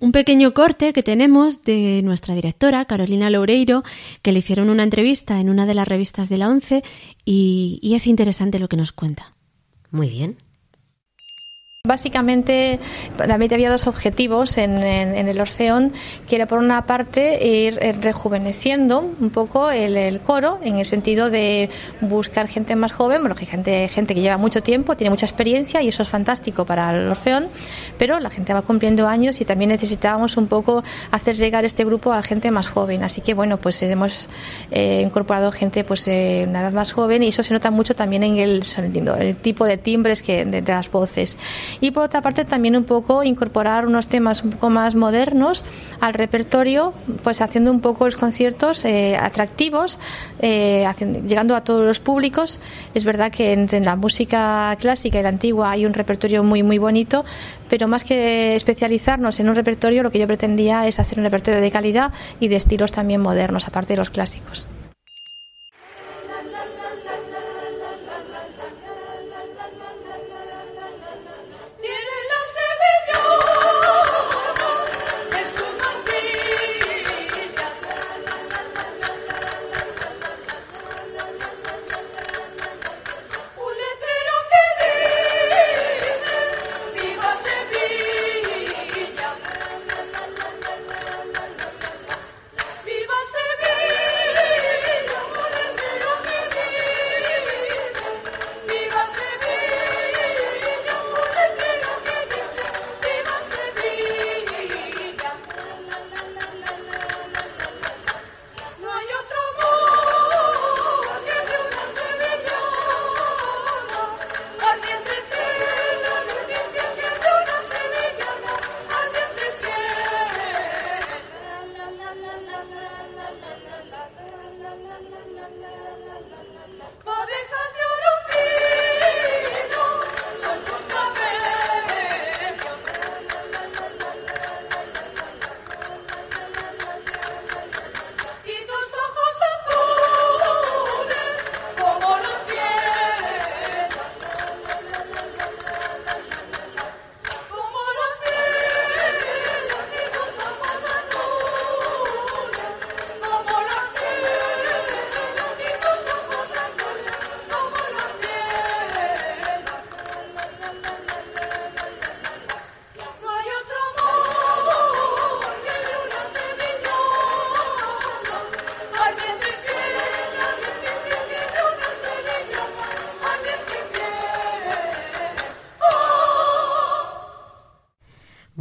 un 0.00 0.12
pequeño 0.12 0.52
corte 0.52 0.92
que 0.92 1.02
tenemos 1.02 1.62
de 1.62 2.02
nuestra 2.04 2.34
directora, 2.34 2.84
Carolina 2.84 3.30
Loureiro, 3.30 3.82
que 4.20 4.32
le 4.32 4.40
hicieron 4.40 4.68
una 4.68 4.82
entrevista 4.82 5.40
en 5.40 5.48
una 5.48 5.64
de 5.64 5.72
las 5.72 5.88
revistas 5.88 6.28
de 6.28 6.36
la 6.36 6.50
ONCE 6.50 6.84
y, 7.24 7.78
y 7.80 7.94
es 7.94 8.06
interesante 8.06 8.58
lo 8.58 8.68
que 8.68 8.76
nos 8.76 8.92
cuenta. 8.92 9.34
Muy 9.90 10.10
bien. 10.10 10.36
Básicamente, 11.86 12.80
para 13.18 13.36
mí 13.36 13.46
había 13.52 13.70
dos 13.70 13.86
objetivos 13.88 14.56
en, 14.56 14.82
en- 14.82 15.14
en 15.14 15.28
el 15.28 15.38
Orfeón, 15.38 15.92
que 16.26 16.36
era 16.36 16.46
por 16.46 16.60
una 16.60 16.82
parte 16.84 17.46
ir 17.46 17.78
eh, 17.82 17.92
rejuveneciendo 17.92 19.00
un 19.20 19.28
poco 19.28 19.70
el, 19.70 20.18
coro, 20.22 20.58
en 20.62 20.78
el 20.78 20.86
sentido 20.86 21.28
de 21.28 21.68
buscar 22.00 22.48
gente 22.48 22.74
más 22.74 22.92
joven, 22.92 23.20
bueno, 23.20 23.34
que 23.34 23.44
gente, 23.44 23.86
gente 23.88 24.14
que 24.14 24.22
lleva 24.22 24.38
mucho 24.38 24.62
tiempo, 24.62 24.96
tiene 24.96 25.10
mucha 25.10 25.26
experiencia 25.26 25.82
y 25.82 25.88
eso 25.88 26.02
es 26.02 26.08
fantástico 26.08 26.64
para 26.64 26.90
el 26.90 27.06
Orfeón, 27.10 27.50
pero 27.98 28.18
la 28.18 28.30
gente 28.30 28.54
va 28.54 28.62
cumpliendo 28.62 29.06
años 29.06 29.42
y 29.42 29.44
también 29.44 29.68
necesitábamos 29.68 30.38
un 30.38 30.46
poco 30.46 30.82
hacer 31.10 31.36
llegar 31.36 31.66
este 31.66 31.84
grupo 31.84 32.14
a 32.14 32.22
gente 32.22 32.50
más 32.50 32.70
joven. 32.70 33.02
Así 33.04 33.20
que 33.20 33.34
bueno, 33.34 33.58
pues 33.60 33.82
hemos 33.82 34.30
eh, 34.70 35.02
incorporado 35.04 35.52
gente 35.52 35.84
pues 35.84 36.08
eh, 36.08 36.46
una 36.48 36.62
edad 36.62 36.72
más 36.72 36.92
joven 36.92 37.22
y 37.22 37.28
eso 37.28 37.42
se 37.42 37.52
nota 37.52 37.70
mucho 37.70 37.94
también 37.94 38.22
en 38.22 38.38
el 38.38 39.36
tipo 39.42 39.66
de 39.66 39.76
timbres 39.76 40.22
que 40.22 40.46
de 40.46 40.62
las 40.62 40.90
voces. 40.90 41.36
Y 41.80 41.90
por 41.90 42.04
otra 42.04 42.20
parte 42.22 42.44
también 42.44 42.76
un 42.76 42.84
poco 42.84 43.22
incorporar 43.24 43.86
unos 43.86 44.08
temas 44.08 44.42
un 44.42 44.50
poco 44.50 44.70
más 44.70 44.94
modernos 44.94 45.64
al 46.00 46.14
repertorio, 46.14 46.92
pues 47.22 47.40
haciendo 47.40 47.70
un 47.70 47.80
poco 47.80 48.04
los 48.04 48.16
conciertos 48.16 48.84
eh, 48.84 49.16
atractivos, 49.16 49.98
eh, 50.40 50.84
haciendo- 50.86 51.20
llegando 51.20 51.56
a 51.56 51.62
todos 51.62 51.84
los 51.84 52.00
públicos. 52.00 52.60
Es 52.94 53.04
verdad 53.04 53.30
que 53.30 53.52
entre 53.52 53.80
la 53.80 53.96
música 53.96 54.76
clásica 54.80 55.20
y 55.20 55.22
la 55.22 55.28
antigua 55.30 55.70
hay 55.70 55.86
un 55.86 55.94
repertorio 55.94 56.42
muy 56.42 56.62
muy 56.62 56.78
bonito, 56.78 57.24
pero 57.68 57.88
más 57.88 58.04
que 58.04 58.54
especializarnos 58.56 59.40
en 59.40 59.48
un 59.48 59.54
repertorio, 59.54 60.02
lo 60.02 60.10
que 60.10 60.18
yo 60.18 60.26
pretendía 60.26 60.86
es 60.86 60.98
hacer 61.00 61.18
un 61.18 61.24
repertorio 61.24 61.60
de 61.60 61.70
calidad 61.70 62.12
y 62.40 62.48
de 62.48 62.56
estilos 62.56 62.92
también 62.92 63.20
modernos, 63.20 63.66
aparte 63.66 63.94
de 63.94 63.98
los 63.98 64.10
clásicos. 64.10 64.68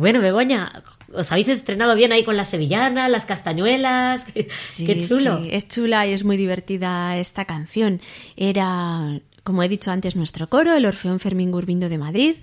Bueno, 0.03 0.19
Begoña, 0.19 0.83
os 1.13 1.31
habéis 1.31 1.47
estrenado 1.47 1.95
bien 1.95 2.11
ahí 2.11 2.25
con 2.25 2.35
las 2.35 2.49
sevillanas, 2.49 3.09
las 3.09 3.25
castañuelas. 3.25 4.25
Sí, 4.61 4.85
Qué 4.85 5.07
chulo. 5.07 5.41
sí, 5.41 5.47
es 5.49 5.69
chula 5.69 6.05
y 6.05 6.11
es 6.11 6.25
muy 6.25 6.35
divertida 6.35 7.15
esta 7.15 7.45
canción. 7.45 8.01
Era, 8.35 9.21
como 9.45 9.63
he 9.63 9.69
dicho 9.69 9.91
antes, 9.91 10.17
nuestro 10.17 10.49
coro, 10.49 10.73
el 10.73 10.85
Orfeón 10.85 11.21
Fermín 11.21 11.51
Gurbindo 11.51 11.87
de 11.87 11.97
Madrid, 11.97 12.35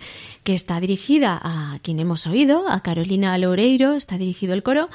que 0.42 0.54
está 0.54 0.80
dirigida 0.80 1.38
a 1.38 1.80
quien 1.82 1.98
hemos 2.00 2.26
oído, 2.26 2.64
a 2.66 2.82
Carolina 2.82 3.36
Loureiro, 3.36 3.92
está 3.92 4.16
dirigido 4.16 4.54
el 4.54 4.62
coro. 4.62 4.88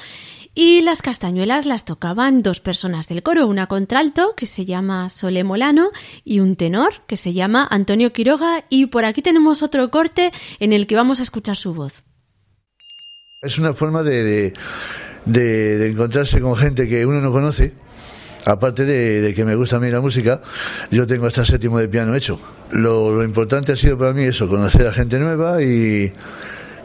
Y 0.56 0.82
las 0.82 1.04
castañuelas 1.04 1.68
las 1.68 1.86
tocaban 1.86 2.42
dos 2.42 2.62
personas 2.62 3.08
del 3.08 3.22
coro, 3.22 3.46
una 3.46 3.68
contralto 3.68 4.34
que 4.36 4.48
se 4.48 4.66
llama 4.66 5.12
Sole 5.12 5.44
Molano 5.44 5.92
y 6.24 6.40
un 6.40 6.56
tenor 6.56 7.04
que 7.06 7.16
se 7.16 7.34
llama 7.34 7.68
Antonio 7.70 8.12
Quiroga. 8.12 8.66
Y 8.70 8.88
por 8.88 9.06
aquí 9.06 9.22
tenemos 9.22 9.62
otro 9.62 9.92
corte 9.92 10.32
en 10.60 10.74
el 10.74 10.88
que 10.88 10.96
vamos 10.96 11.20
a 11.20 11.24
escuchar 11.24 11.58
su 11.58 11.76
voz. 11.76 12.05
Es 13.46 13.58
una 13.60 13.74
forma 13.74 14.04
de, 14.04 14.24
de, 14.24 14.54
de- 15.26 15.78
de 15.78 15.90
encontrarse 15.90 16.40
con 16.42 16.56
gente 16.56 16.88
que 16.90 17.06
uno 17.06 17.22
no 17.22 17.32
conoce. 17.32 17.74
Aparte 18.48 18.86
de, 18.86 19.22
de 19.22 19.34
que 19.34 19.44
me 19.44 19.56
gusta 19.56 19.78
a 19.78 19.80
mí 19.80 19.90
la 19.90 20.02
música, 20.02 20.40
yo 20.92 21.08
tengo 21.08 21.26
hasta 21.26 21.44
séptimo 21.46 21.80
de 21.80 21.88
piano 21.88 22.14
hecho. 22.16 22.40
Lo, 22.72 23.12
lo 23.14 23.24
importante 23.24 23.72
ha 23.72 23.76
sido 23.76 23.98
para 23.98 24.14
mí 24.14 24.24
eso, 24.24 24.48
conocer 24.48 24.86
a 24.86 24.92
gente 24.94 25.18
nueva 25.20 25.64
y 25.64 26.14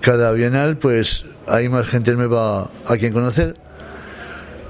cada 0.00 0.32
bienal 0.32 0.78
pues 0.78 1.26
hay 1.46 1.68
más 1.68 1.86
gente 1.86 2.12
nueva 2.14 2.70
a 2.86 2.96
quien 2.96 3.12
conocer. 3.12 3.54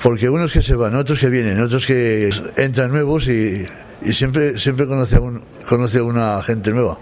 Porque 0.02 0.28
unos 0.30 0.52
que 0.52 0.62
se 0.62 0.74
van, 0.74 0.96
otros 0.96 1.20
que 1.20 1.28
vienen, 1.28 1.60
otros 1.60 1.86
que 1.86 2.30
entran 2.56 2.90
nuevos 2.90 3.28
y, 3.28 3.64
y 4.02 4.12
siempre, 4.12 4.58
siempre 4.58 4.86
conoce 4.88 5.16
a, 5.16 5.20
un, 5.20 5.44
conoce 5.68 5.98
a 5.98 6.02
una 6.02 6.42
gente 6.42 6.72
nueva. 6.72 6.98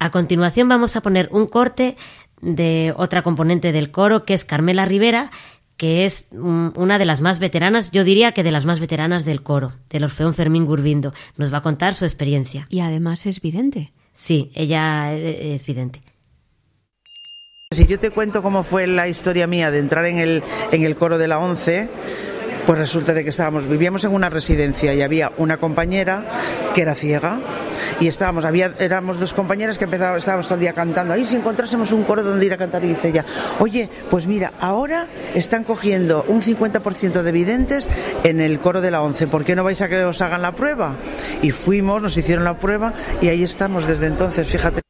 A 0.00 0.10
continuación 0.10 0.68
vamos 0.68 0.96
a 0.96 1.02
poner 1.02 1.28
un 1.30 1.46
corte 1.46 1.96
de 2.40 2.94
otra 2.96 3.22
componente 3.22 3.72
del 3.72 3.90
coro, 3.90 4.24
que 4.24 4.34
es 4.34 4.44
Carmela 4.44 4.84
Rivera, 4.84 5.30
que 5.76 6.04
es 6.04 6.28
una 6.32 6.98
de 6.98 7.04
las 7.06 7.22
más 7.22 7.38
veteranas, 7.38 7.90
yo 7.90 8.04
diría 8.04 8.32
que 8.32 8.42
de 8.42 8.50
las 8.50 8.66
más 8.66 8.80
veteranas 8.80 9.24
del 9.24 9.42
coro, 9.42 9.72
del 9.88 10.04
Orfeón 10.04 10.34
Fermín 10.34 10.66
Gurbindo. 10.66 11.14
Nos 11.38 11.52
va 11.52 11.58
a 11.58 11.62
contar 11.62 11.94
su 11.94 12.04
experiencia. 12.04 12.66
Y 12.68 12.80
además 12.80 13.24
es 13.24 13.40
vidente. 13.40 13.94
Sí, 14.12 14.52
ella 14.54 15.14
eh, 15.14 15.54
es 15.54 15.64
vidente. 15.64 16.02
Si 17.72 17.86
yo 17.86 17.98
te 17.98 18.10
cuento 18.10 18.42
cómo 18.42 18.62
fue 18.62 18.86
la 18.88 19.08
historia 19.08 19.46
mía 19.46 19.70
de 19.70 19.78
entrar 19.78 20.04
en 20.04 20.18
el, 20.18 20.42
en 20.70 20.82
el 20.82 20.96
coro 20.96 21.16
de 21.16 21.28
la 21.28 21.38
ONCE, 21.38 21.88
pues 22.66 22.78
resulta 22.78 23.12
de 23.12 23.24
que 23.24 23.30
estábamos, 23.30 23.66
vivíamos 23.66 24.04
en 24.04 24.12
una 24.12 24.30
residencia 24.30 24.94
y 24.94 25.02
había 25.02 25.32
una 25.36 25.56
compañera 25.56 26.24
que 26.74 26.82
era 26.82 26.94
ciega 26.94 27.38
y 28.00 28.08
estábamos, 28.08 28.44
había, 28.44 28.72
éramos 28.78 29.18
dos 29.18 29.34
compañeras 29.34 29.78
que 29.78 29.84
empezábamos, 29.84 30.18
estábamos 30.18 30.46
todo 30.46 30.54
el 30.56 30.60
día 30.60 30.72
cantando. 30.72 31.14
Ahí 31.14 31.24
si 31.24 31.36
encontrásemos 31.36 31.92
un 31.92 32.04
coro 32.04 32.22
donde 32.22 32.46
ir 32.46 32.52
a 32.52 32.56
cantar 32.56 32.84
y 32.84 32.88
dice 32.88 33.08
ella, 33.08 33.24
oye, 33.58 33.88
pues 34.08 34.26
mira, 34.26 34.52
ahora 34.58 35.06
están 35.34 35.64
cogiendo 35.64 36.24
un 36.28 36.42
50% 36.42 37.22
de 37.22 37.32
videntes 37.32 37.90
en 38.24 38.40
el 38.40 38.58
coro 38.58 38.80
de 38.80 38.90
la 38.90 39.02
ONCE, 39.02 39.26
¿por 39.26 39.44
qué 39.44 39.54
no 39.54 39.64
vais 39.64 39.80
a 39.82 39.88
que 39.88 40.04
os 40.04 40.22
hagan 40.22 40.42
la 40.42 40.54
prueba? 40.54 40.96
Y 41.42 41.50
fuimos, 41.50 42.02
nos 42.02 42.16
hicieron 42.16 42.44
la 42.44 42.58
prueba 42.58 42.94
y 43.20 43.28
ahí 43.28 43.42
estamos 43.42 43.86
desde 43.86 44.06
entonces, 44.06 44.46
fíjate. 44.48 44.89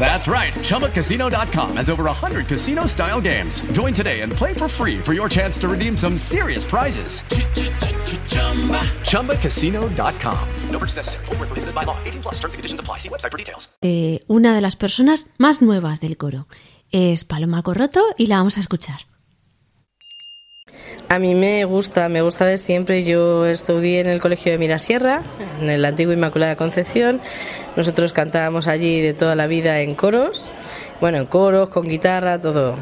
That's 0.00 0.26
right. 0.26 0.52
ChumbaCasino.com 0.52 1.76
has 1.76 1.88
over 1.88 2.04
100 2.04 2.46
casino 2.48 2.86
style 2.86 3.20
games. 3.20 3.60
Join 3.72 3.94
today 3.94 4.22
and 4.22 4.32
play 4.32 4.52
for 4.54 4.66
free 4.68 4.98
for 4.98 5.12
your 5.12 5.28
chance 5.28 5.58
to 5.60 5.68
redeem 5.68 5.96
some 5.96 6.18
serious 6.18 6.64
prizes. 6.64 7.22
ChumbaCasino.com. 9.04 10.48
No 10.70 10.78
purchase 10.78 10.96
necessary. 10.96 11.24
Void 11.26 11.48
prohibited 11.48 11.74
by 11.74 11.84
law. 11.84 11.96
18 12.04 12.22
plus 12.22 12.40
terms 12.40 12.54
and 12.54 12.58
conditions 12.58 12.80
apply. 12.80 12.98
See 12.98 13.08
website 13.08 13.30
for 13.30 13.38
details. 13.38 13.68
de 13.80 14.24
una 14.26 14.54
de 14.54 14.60
las 14.60 14.74
personas 14.74 15.26
más 15.38 15.62
nuevas 15.62 16.00
del 16.00 16.16
coro. 16.16 16.48
Es 16.90 17.24
Paloma 17.24 17.62
Corroto 17.62 18.02
y 18.18 18.26
la 18.26 18.36
vamos 18.36 18.56
a 18.56 18.60
escuchar. 18.60 19.11
A 21.12 21.18
mí 21.18 21.34
me 21.34 21.66
gusta, 21.66 22.08
me 22.08 22.22
gusta 22.22 22.46
de 22.46 22.56
siempre. 22.56 23.04
Yo 23.04 23.44
estudié 23.44 24.00
en 24.00 24.06
el 24.06 24.18
colegio 24.18 24.50
de 24.50 24.56
Mirasierra, 24.56 25.20
en 25.60 25.68
el 25.68 25.84
antiguo 25.84 26.14
Inmaculada 26.14 26.56
Concepción. 26.56 27.20
Nosotros 27.76 28.14
cantábamos 28.14 28.66
allí 28.66 29.02
de 29.02 29.12
toda 29.12 29.36
la 29.36 29.46
vida 29.46 29.80
en 29.80 29.94
coros, 29.94 30.52
bueno, 31.02 31.18
en 31.18 31.26
coros, 31.26 31.68
con 31.68 31.86
guitarra, 31.86 32.40
todo. 32.40 32.76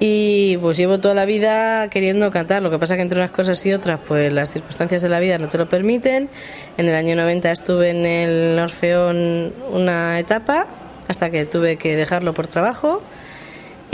Y 0.00 0.56
pues 0.56 0.78
llevo 0.78 1.00
toda 1.00 1.14
la 1.14 1.26
vida 1.26 1.90
queriendo 1.90 2.30
cantar. 2.30 2.62
Lo 2.62 2.70
que 2.70 2.78
pasa 2.78 2.96
que 2.96 3.02
entre 3.02 3.18
unas 3.18 3.30
cosas 3.30 3.66
y 3.66 3.74
otras, 3.74 4.00
pues 4.08 4.32
las 4.32 4.50
circunstancias 4.50 5.02
de 5.02 5.10
la 5.10 5.20
vida 5.20 5.36
no 5.36 5.46
te 5.48 5.58
lo 5.58 5.68
permiten. 5.68 6.30
En 6.78 6.88
el 6.88 6.94
año 6.94 7.14
90 7.14 7.52
estuve 7.52 7.90
en 7.90 8.06
el 8.06 8.58
Orfeón 8.58 9.52
una 9.70 10.18
etapa, 10.18 10.66
hasta 11.08 11.28
que 11.28 11.44
tuve 11.44 11.76
que 11.76 11.94
dejarlo 11.94 12.32
por 12.32 12.46
trabajo. 12.46 13.02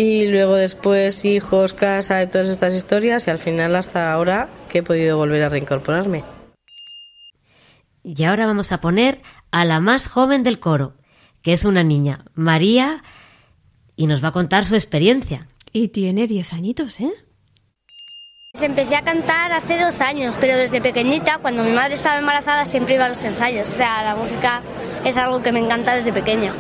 Y 0.03 0.29
luego 0.29 0.55
después 0.55 1.27
hijos, 1.27 1.75
casa 1.75 2.23
y 2.23 2.27
todas 2.27 2.49
estas 2.49 2.73
historias 2.73 3.27
y 3.27 3.31
al 3.31 3.37
final 3.37 3.77
hasta 3.77 4.11
ahora 4.11 4.49
que 4.71 4.79
he 4.79 4.83
podido 4.83 5.19
volver 5.19 5.43
a 5.43 5.51
reincorporarme. 5.51 6.25
Y 8.03 8.25
ahora 8.25 8.47
vamos 8.47 8.73
a 8.73 8.81
poner 8.81 9.21
a 9.51 9.67
la 9.67 9.79
más 9.79 10.09
joven 10.09 10.43
del 10.43 10.59
coro, 10.59 10.95
que 11.43 11.53
es 11.53 11.67
una 11.67 11.83
niña, 11.83 12.25
María, 12.33 13.05
y 13.95 14.07
nos 14.07 14.25
va 14.25 14.29
a 14.29 14.33
contar 14.33 14.65
su 14.65 14.75
experiencia. 14.75 15.47
Y 15.71 15.89
tiene 15.89 16.27
10 16.27 16.55
añitos, 16.55 16.99
¿eh? 17.01 17.13
Empecé 18.59 18.97
a 18.97 19.03
cantar 19.03 19.53
hace 19.53 19.79
dos 19.79 20.01
años, 20.01 20.35
pero 20.41 20.57
desde 20.57 20.81
pequeñita, 20.81 21.41
cuando 21.43 21.63
mi 21.63 21.73
madre 21.73 21.93
estaba 21.93 22.19
embarazada, 22.19 22.65
siempre 22.65 22.95
iba 22.95 23.05
a 23.05 23.11
los 23.11 23.23
ensayos. 23.23 23.69
O 23.69 23.73
sea, 23.73 24.03
la 24.03 24.17
música 24.17 24.63
es 25.05 25.19
algo 25.19 25.43
que 25.43 25.53
me 25.53 25.61
encanta 25.61 25.95
desde 25.95 26.11
pequeña. 26.11 26.55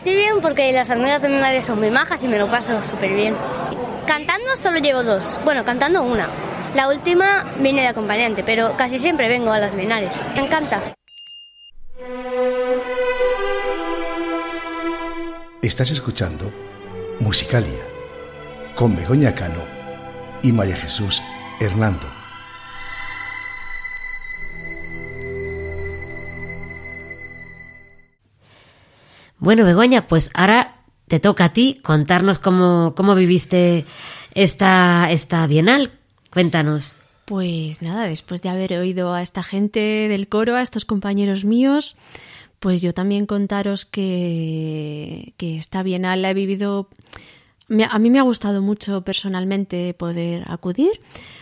Estoy 0.00 0.14
bien 0.14 0.40
porque 0.40 0.72
las 0.72 0.88
amigas 0.88 1.20
de 1.20 1.28
mi 1.28 1.38
madre 1.38 1.60
son 1.60 1.78
muy 1.78 1.90
majas 1.90 2.24
y 2.24 2.28
me 2.28 2.38
lo 2.38 2.50
paso 2.50 2.82
súper 2.82 3.14
bien. 3.14 3.36
Cantando 4.06 4.56
solo 4.56 4.78
llevo 4.78 5.02
dos. 5.04 5.38
Bueno, 5.44 5.62
cantando 5.62 6.02
una. 6.02 6.26
La 6.74 6.88
última 6.88 7.44
vine 7.58 7.82
de 7.82 7.88
acompañante, 7.88 8.42
pero 8.42 8.74
casi 8.78 8.98
siempre 8.98 9.28
vengo 9.28 9.52
a 9.52 9.58
las 9.58 9.74
bienales. 9.74 10.24
Me 10.34 10.40
encanta. 10.40 10.80
Estás 15.60 15.90
escuchando 15.90 16.50
Musicalia 17.18 17.84
con 18.74 18.96
Begoña 18.96 19.34
Cano 19.34 19.62
y 20.42 20.50
María 20.50 20.76
Jesús 20.76 21.22
Hernando. 21.60 22.19
Bueno, 29.40 29.64
Begoña, 29.64 30.06
pues 30.06 30.30
ahora 30.34 30.82
te 31.08 31.18
toca 31.18 31.46
a 31.46 31.52
ti 31.54 31.80
contarnos 31.82 32.38
cómo, 32.38 32.94
cómo 32.94 33.14
viviste 33.14 33.86
esta, 34.34 35.10
esta 35.10 35.46
bienal. 35.46 35.92
Cuéntanos. 36.30 36.94
Pues 37.24 37.80
nada, 37.80 38.04
después 38.04 38.42
de 38.42 38.50
haber 38.50 38.74
oído 38.74 39.14
a 39.14 39.22
esta 39.22 39.42
gente 39.42 39.80
del 39.80 40.28
coro, 40.28 40.56
a 40.56 40.62
estos 40.62 40.84
compañeros 40.84 41.46
míos, 41.46 41.96
pues 42.58 42.82
yo 42.82 42.92
también 42.92 43.24
contaros 43.24 43.86
que, 43.86 45.32
que 45.38 45.56
esta 45.56 45.82
bienal 45.82 46.20
la 46.20 46.30
he 46.30 46.34
vivido 46.34 46.88
a 47.88 47.98
mí 48.00 48.10
me 48.10 48.18
ha 48.18 48.22
gustado 48.22 48.62
mucho 48.62 49.02
personalmente 49.02 49.94
poder 49.94 50.44
acudir, 50.48 50.90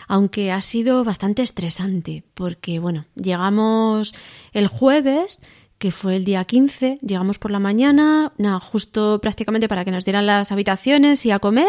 aunque 0.07 0.51
ha 0.51 0.61
sido 0.61 1.03
bastante 1.03 1.41
estresante, 1.41 2.23
porque 2.35 2.77
bueno, 2.77 3.05
llegamos 3.15 4.13
el 4.53 4.67
jueves, 4.67 5.41
que 5.79 5.91
fue 5.91 6.17
el 6.17 6.25
día 6.25 6.43
15, 6.43 6.99
llegamos 7.01 7.39
por 7.39 7.51
la 7.51 7.59
mañana, 7.59 8.33
nada, 8.37 8.59
justo 8.59 9.19
prácticamente 9.21 9.69
para 9.69 9.85
que 9.85 9.91
nos 9.91 10.05
dieran 10.05 10.25
las 10.25 10.51
habitaciones 10.51 11.25
y 11.25 11.31
a 11.31 11.39
comer, 11.39 11.67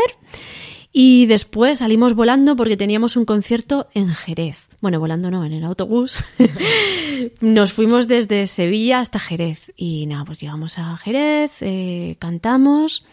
y 0.93 1.27
después 1.27 1.79
salimos 1.79 2.15
volando 2.15 2.57
porque 2.57 2.77
teníamos 2.77 3.17
un 3.17 3.25
concierto 3.25 3.89
en 3.95 4.09
Jerez. 4.09 4.69
bueno, 4.81 4.99
volando 4.99 5.31
no, 5.31 5.45
en 5.45 5.53
el 5.53 5.65
autobús, 5.65 6.25
nos 7.41 7.73
fuimos 7.73 8.09
desde 8.09 8.49
Sevilla 8.49 8.99
hasta 8.99 9.21
Jerez. 9.21 9.73
Y 9.77 10.07
nada, 10.07 10.25
pues 10.25 10.41
llegamos 10.41 10.79
a 10.79 10.97
Jerez, 10.97 11.53
eh, 11.61 12.17
cantamos, 12.19 13.05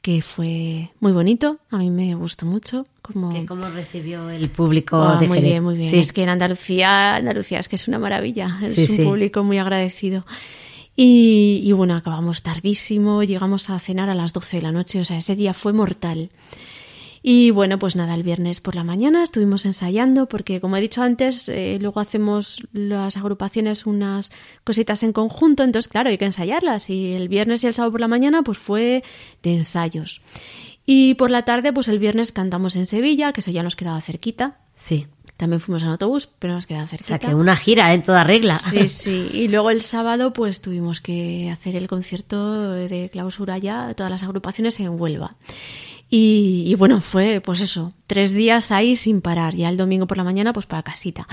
que 0.00 0.22
fue 0.22 0.90
muy 1.00 1.12
bonito, 1.12 1.58
a 1.70 1.78
mí 1.78 1.90
me 1.90 2.14
gustó 2.14 2.46
mucho. 2.46 2.84
Como... 3.02 3.44
¿Cómo 3.46 3.68
recibió 3.68 4.30
el 4.30 4.48
público 4.48 4.96
Ah, 5.02 5.18
de 5.20 5.26
muy 5.26 5.38
Jerez? 5.38 5.50
bien, 5.50 5.64
muy 5.64 5.76
bien. 5.76 5.90
Sí. 5.90 5.98
Es 5.98 6.12
que 6.12 6.22
en 6.22 6.28
Andalucía, 6.28 7.16
Andalucía 7.16 7.58
es 7.58 7.68
que 7.68 7.76
es 7.76 7.88
una 7.88 7.98
maravilla. 7.98 8.58
Es 8.62 8.78
un 8.78 8.86
sí. 8.96 9.02
público 9.02 9.42
muy 9.44 9.58
agradecido. 9.58 10.24
Y, 10.96 11.60
y 11.64 11.72
bueno, 11.72 11.94
acabamos 11.94 12.42
tardísimo, 12.42 13.22
llegamos 13.22 13.70
a 13.70 13.78
cenar 13.78 14.08
a 14.10 14.14
las 14.14 14.32
12 14.32 14.56
de 14.56 14.62
la 14.62 14.72
noche, 14.72 15.00
o 15.00 15.04
sea, 15.04 15.16
ese 15.16 15.36
día 15.36 15.54
fue 15.54 15.72
mortal. 15.72 16.28
Y 17.30 17.50
bueno, 17.50 17.78
pues 17.78 17.94
nada, 17.94 18.14
el 18.14 18.22
viernes 18.22 18.62
por 18.62 18.74
la 18.74 18.84
mañana 18.84 19.22
estuvimos 19.22 19.66
ensayando 19.66 20.28
porque, 20.28 20.62
como 20.62 20.78
he 20.78 20.80
dicho 20.80 21.02
antes, 21.02 21.46
eh, 21.50 21.76
luego 21.78 22.00
hacemos 22.00 22.66
las 22.72 23.18
agrupaciones 23.18 23.84
unas 23.84 24.32
cositas 24.64 25.02
en 25.02 25.12
conjunto, 25.12 25.62
entonces 25.62 25.88
claro, 25.90 26.08
hay 26.08 26.16
que 26.16 26.24
ensayarlas. 26.24 26.88
Y 26.88 27.12
el 27.12 27.28
viernes 27.28 27.62
y 27.62 27.66
el 27.66 27.74
sábado 27.74 27.92
por 27.92 28.00
la 28.00 28.08
mañana 28.08 28.42
pues 28.42 28.56
fue 28.56 29.02
de 29.42 29.56
ensayos. 29.56 30.22
Y 30.86 31.16
por 31.16 31.30
la 31.30 31.42
tarde, 31.42 31.70
pues 31.70 31.88
el 31.88 31.98
viernes 31.98 32.32
cantamos 32.32 32.76
en 32.76 32.86
Sevilla, 32.86 33.34
que 33.34 33.40
eso 33.42 33.50
ya 33.50 33.62
nos 33.62 33.76
quedaba 33.76 34.00
cerquita. 34.00 34.60
Sí. 34.74 35.06
También 35.36 35.60
fuimos 35.60 35.82
en 35.82 35.90
autobús, 35.90 36.30
pero 36.38 36.54
nos 36.54 36.66
quedaba 36.66 36.84
O 36.84 36.88
cerquita. 36.88 37.18
sea, 37.18 37.18
que 37.18 37.34
una 37.34 37.56
gira 37.56 37.92
en 37.92 38.02
toda 38.04 38.24
regla. 38.24 38.56
Sí, 38.56 38.88
sí. 38.88 39.28
Y 39.34 39.48
luego 39.48 39.68
el 39.68 39.82
sábado, 39.82 40.32
pues 40.32 40.62
tuvimos 40.62 41.02
que 41.02 41.50
hacer 41.50 41.76
el 41.76 41.88
concierto 41.88 42.72
de 42.72 43.10
clausura 43.12 43.58
ya, 43.58 43.92
todas 43.94 44.10
las 44.10 44.22
agrupaciones 44.22 44.80
en 44.80 44.98
Huelva. 44.98 45.36
Y, 46.10 46.64
y 46.66 46.74
bueno, 46.74 47.00
fue 47.00 47.40
pues 47.40 47.60
eso, 47.60 47.92
tres 48.06 48.32
días 48.32 48.70
ahí 48.72 48.96
sin 48.96 49.20
parar. 49.20 49.54
Ya 49.54 49.68
el 49.68 49.76
domingo 49.76 50.06
por 50.06 50.16
la 50.16 50.24
mañana, 50.24 50.52
pues 50.52 50.66
para 50.66 50.82
casita. 50.82 51.26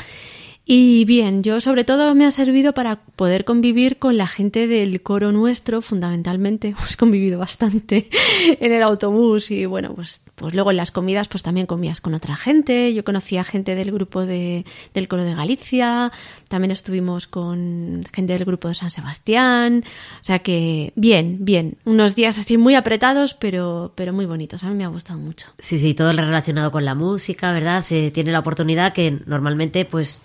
Y 0.68 1.06
bien, 1.06 1.44
yo 1.44 1.62
sobre 1.62 1.84
todo 1.84 2.16
me 2.16 2.26
ha 2.26 2.32
servido 2.32 2.74
para 2.74 2.96
poder 2.96 3.46
convivir 3.46 4.00
con 4.00 4.18
la 4.18 4.26
gente 4.26 4.66
del 4.66 5.00
coro 5.04 5.32
nuestro, 5.32 5.84
fundamentalmente. 5.84 6.70
Hemos 6.78 6.98
convivido 6.98 7.38
bastante 7.38 8.10
en 8.60 8.72
el 8.72 8.82
autobús 8.82 9.52
y 9.52 9.68
bueno, 9.68 9.94
pues, 9.94 10.22
pues 10.34 10.56
luego 10.56 10.72
en 10.72 10.78
las 10.78 10.90
comidas 10.90 11.28
pues 11.28 11.44
también 11.44 11.68
comías 11.68 12.02
con 12.02 12.16
otra 12.16 12.36
gente. 12.36 12.96
Yo 12.96 13.04
conocía 13.04 13.44
gente 13.44 13.76
del 13.76 13.92
grupo 13.92 14.26
de, 14.26 14.66
del 14.96 15.08
coro 15.08 15.24
de 15.24 15.36
Galicia, 15.36 16.12
también 16.50 16.72
estuvimos 16.72 17.28
con 17.28 18.04
gente 18.12 18.34
del 18.34 18.46
grupo 18.46 18.68
de 18.68 18.74
San 18.74 18.90
Sebastián. 18.90 19.84
O 20.20 20.24
sea 20.24 20.40
que 20.40 20.94
bien, 20.96 21.38
bien. 21.42 21.78
Unos 21.86 22.16
días 22.16 22.40
así 22.40 22.58
muy 22.58 22.74
apretados, 22.74 23.36
pero, 23.36 23.94
pero 23.94 24.14
muy 24.14 24.26
bonitos. 24.26 24.64
A 24.64 24.70
mí 24.70 24.76
me 24.76 24.84
ha 24.84 24.88
gustado 24.88 25.20
mucho. 25.20 25.48
Sí, 25.60 25.78
sí, 25.78 25.94
todo 25.94 26.12
relacionado 26.12 26.72
con 26.72 26.86
la 26.86 26.96
música, 26.96 27.52
¿verdad? 27.52 27.84
Se 27.84 28.10
tiene 28.10 28.32
la 28.32 28.40
oportunidad 28.40 28.94
que 28.94 29.20
normalmente, 29.28 29.86
pues, 29.86 30.24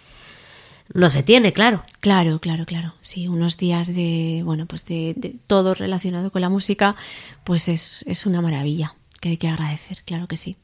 no 0.92 1.10
se 1.10 1.22
tiene, 1.22 1.52
claro. 1.52 1.82
Claro, 2.00 2.40
claro, 2.40 2.66
claro. 2.66 2.94
Sí, 3.00 3.28
unos 3.28 3.56
días 3.56 3.86
de, 3.86 4.42
bueno, 4.44 4.66
pues 4.66 4.84
de, 4.86 5.14
de 5.16 5.36
todo 5.46 5.74
relacionado 5.74 6.30
con 6.30 6.40
la 6.40 6.48
música, 6.48 6.94
pues 7.44 7.68
es, 7.68 8.04
es 8.06 8.26
una 8.26 8.40
maravilla 8.40 8.94
que 9.20 9.30
hay 9.30 9.36
que 9.36 9.48
agradecer, 9.48 10.02
claro 10.04 10.26
que 10.26 10.36
sí. 10.36 10.56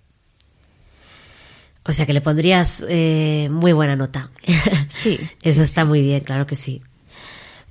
O 1.88 1.92
sea 1.92 2.06
que 2.06 2.12
le 2.12 2.20
pondrías 2.20 2.84
eh, 2.88 3.48
muy 3.50 3.72
buena 3.72 3.96
nota. 3.96 4.30
Sí. 4.88 5.18
Eso 5.42 5.62
está 5.62 5.84
muy 5.84 6.00
bien, 6.00 6.20
claro 6.20 6.46
que 6.46 6.56
sí. 6.56 6.82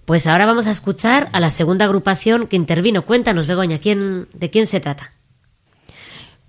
Pues 0.05 0.27
ahora 0.27 0.45
vamos 0.45 0.67
a 0.67 0.71
escuchar 0.71 1.29
a 1.33 1.39
la 1.39 1.49
segunda 1.49 1.85
agrupación 1.85 2.47
que 2.47 2.55
intervino. 2.55 3.05
Cuéntanos, 3.05 3.47
Begoña, 3.47 3.79
¿quién, 3.79 4.27
¿de 4.33 4.49
quién 4.49 4.67
se 4.67 4.79
trata? 4.79 5.13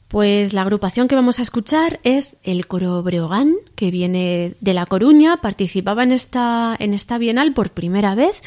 Pues 0.09 0.53
la 0.53 0.63
agrupación 0.63 1.09
que 1.09 1.17
vamos 1.17 1.39
a 1.39 1.43
escuchar 1.43 1.99
es 2.05 2.37
el 2.45 2.69
Coro 2.69 3.03
Breogán, 3.03 3.57
que 3.75 3.91
viene 3.91 4.55
de 4.61 4.75
La 4.75 4.87
Coruña, 4.87 5.39
participaba 5.39 6.05
en 6.05 6.13
esta, 6.13 6.77
en 6.79 6.95
esta 6.95 7.19
bienal 7.19 7.53
por 7.55 7.71
primera 7.71 8.15
vez 8.15 8.41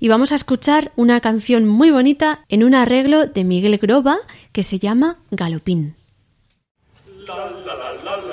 y 0.00 0.08
vamos 0.08 0.32
a 0.32 0.34
escuchar 0.34 0.92
una 0.96 1.20
canción 1.20 1.66
muy 1.66 1.90
bonita 1.90 2.44
en 2.48 2.62
un 2.62 2.74
arreglo 2.74 3.26
de 3.26 3.44
Miguel 3.44 3.78
Groba 3.78 4.18
que 4.52 4.62
se 4.62 4.78
llama 4.78 5.16
Galopín. 5.30 5.96
Teñero 7.26 8.27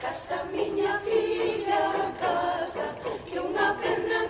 Casa 0.00 0.44
miña 0.52 0.98
filla, 1.04 2.12
casa, 2.20 2.86
que 3.28 3.38
unha 3.38 3.76
perna 3.80 4.20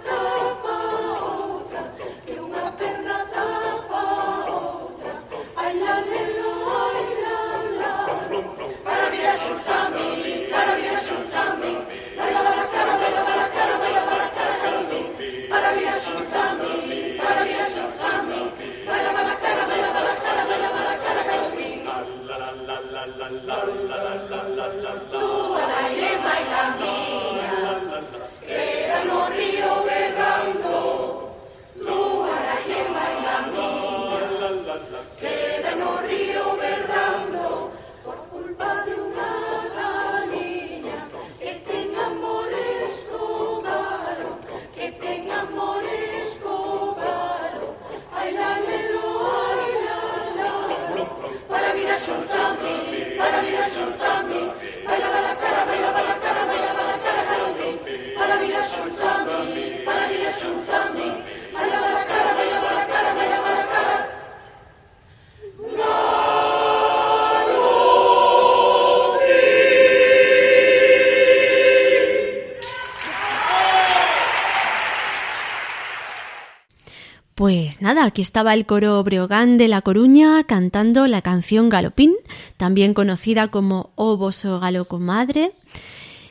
Nada, 77.83 78.05
aquí 78.05 78.23
estaba 78.23 78.55
el 78.55 78.65
coro 78.65 79.03
Breogán 79.03 79.59
de 79.59 79.67
La 79.67 79.83
Coruña 79.83 80.45
cantando 80.45 81.09
la 81.09 81.21
canción 81.21 81.69
Galopín, 81.69 82.15
también 82.57 82.95
conocida 82.95 83.49
como 83.49 83.91
O 83.97 84.17
voso 84.17 84.61
galo 84.61 84.85
comadre, 84.85 85.51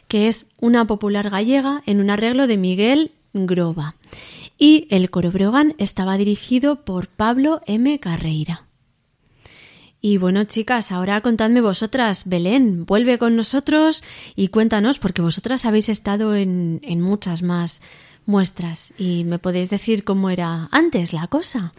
que 0.07 0.29
es 0.29 0.45
una 0.61 0.87
popular 0.87 1.29
gallega 1.29 1.83
en 1.85 1.99
un 1.99 2.09
arreglo 2.09 2.47
de 2.47 2.55
Miguel 2.55 3.11
Groba. 3.33 3.95
Y 4.57 4.87
el 4.91 5.09
coro 5.09 5.29
Breogán 5.29 5.75
estaba 5.77 6.17
dirigido 6.17 6.85
por 6.85 7.09
Pablo 7.09 7.59
M. 7.65 7.99
Carreira. 7.99 8.63
Y 9.99 10.15
bueno, 10.15 10.45
chicas, 10.45 10.93
ahora 10.93 11.19
contadme 11.19 11.59
vosotras, 11.59 12.29
Belén, 12.29 12.85
vuelve 12.85 13.17
con 13.17 13.35
nosotros 13.35 14.05
y 14.37 14.47
cuéntanos, 14.47 14.99
porque 14.99 15.21
vosotras 15.21 15.65
habéis 15.65 15.89
estado 15.89 16.33
en, 16.33 16.79
en 16.81 17.01
muchas 17.01 17.43
más 17.43 17.81
muestras 18.25 18.93
y 18.97 19.23
me 19.23 19.39
podéis 19.39 19.69
decir 19.69 20.03
cómo 20.03 20.29
era 20.29 20.69
antes 20.71 21.13
la 21.13 21.27
cosa. 21.27 21.73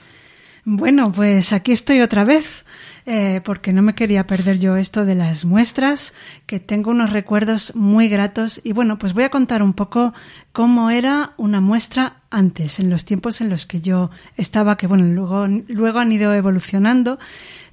Bueno, 0.64 1.10
pues 1.10 1.52
aquí 1.52 1.72
estoy 1.72 2.02
otra 2.02 2.22
vez, 2.22 2.64
eh, 3.04 3.40
porque 3.44 3.72
no 3.72 3.82
me 3.82 3.96
quería 3.96 4.28
perder 4.28 4.60
yo 4.60 4.76
esto 4.76 5.04
de 5.04 5.16
las 5.16 5.44
muestras, 5.44 6.14
que 6.46 6.60
tengo 6.60 6.92
unos 6.92 7.10
recuerdos 7.10 7.74
muy 7.74 8.08
gratos. 8.08 8.60
Y 8.62 8.70
bueno, 8.70 8.96
pues 8.96 9.12
voy 9.12 9.24
a 9.24 9.28
contar 9.28 9.64
un 9.64 9.72
poco 9.72 10.14
cómo 10.52 10.90
era 10.90 11.32
una 11.36 11.60
muestra 11.60 12.22
antes, 12.30 12.78
en 12.78 12.90
los 12.90 13.04
tiempos 13.04 13.40
en 13.40 13.48
los 13.48 13.66
que 13.66 13.80
yo 13.80 14.10
estaba, 14.36 14.76
que 14.76 14.86
bueno, 14.86 15.04
luego, 15.04 15.48
luego 15.48 15.98
han 15.98 16.12
ido 16.12 16.32
evolucionando, 16.32 17.18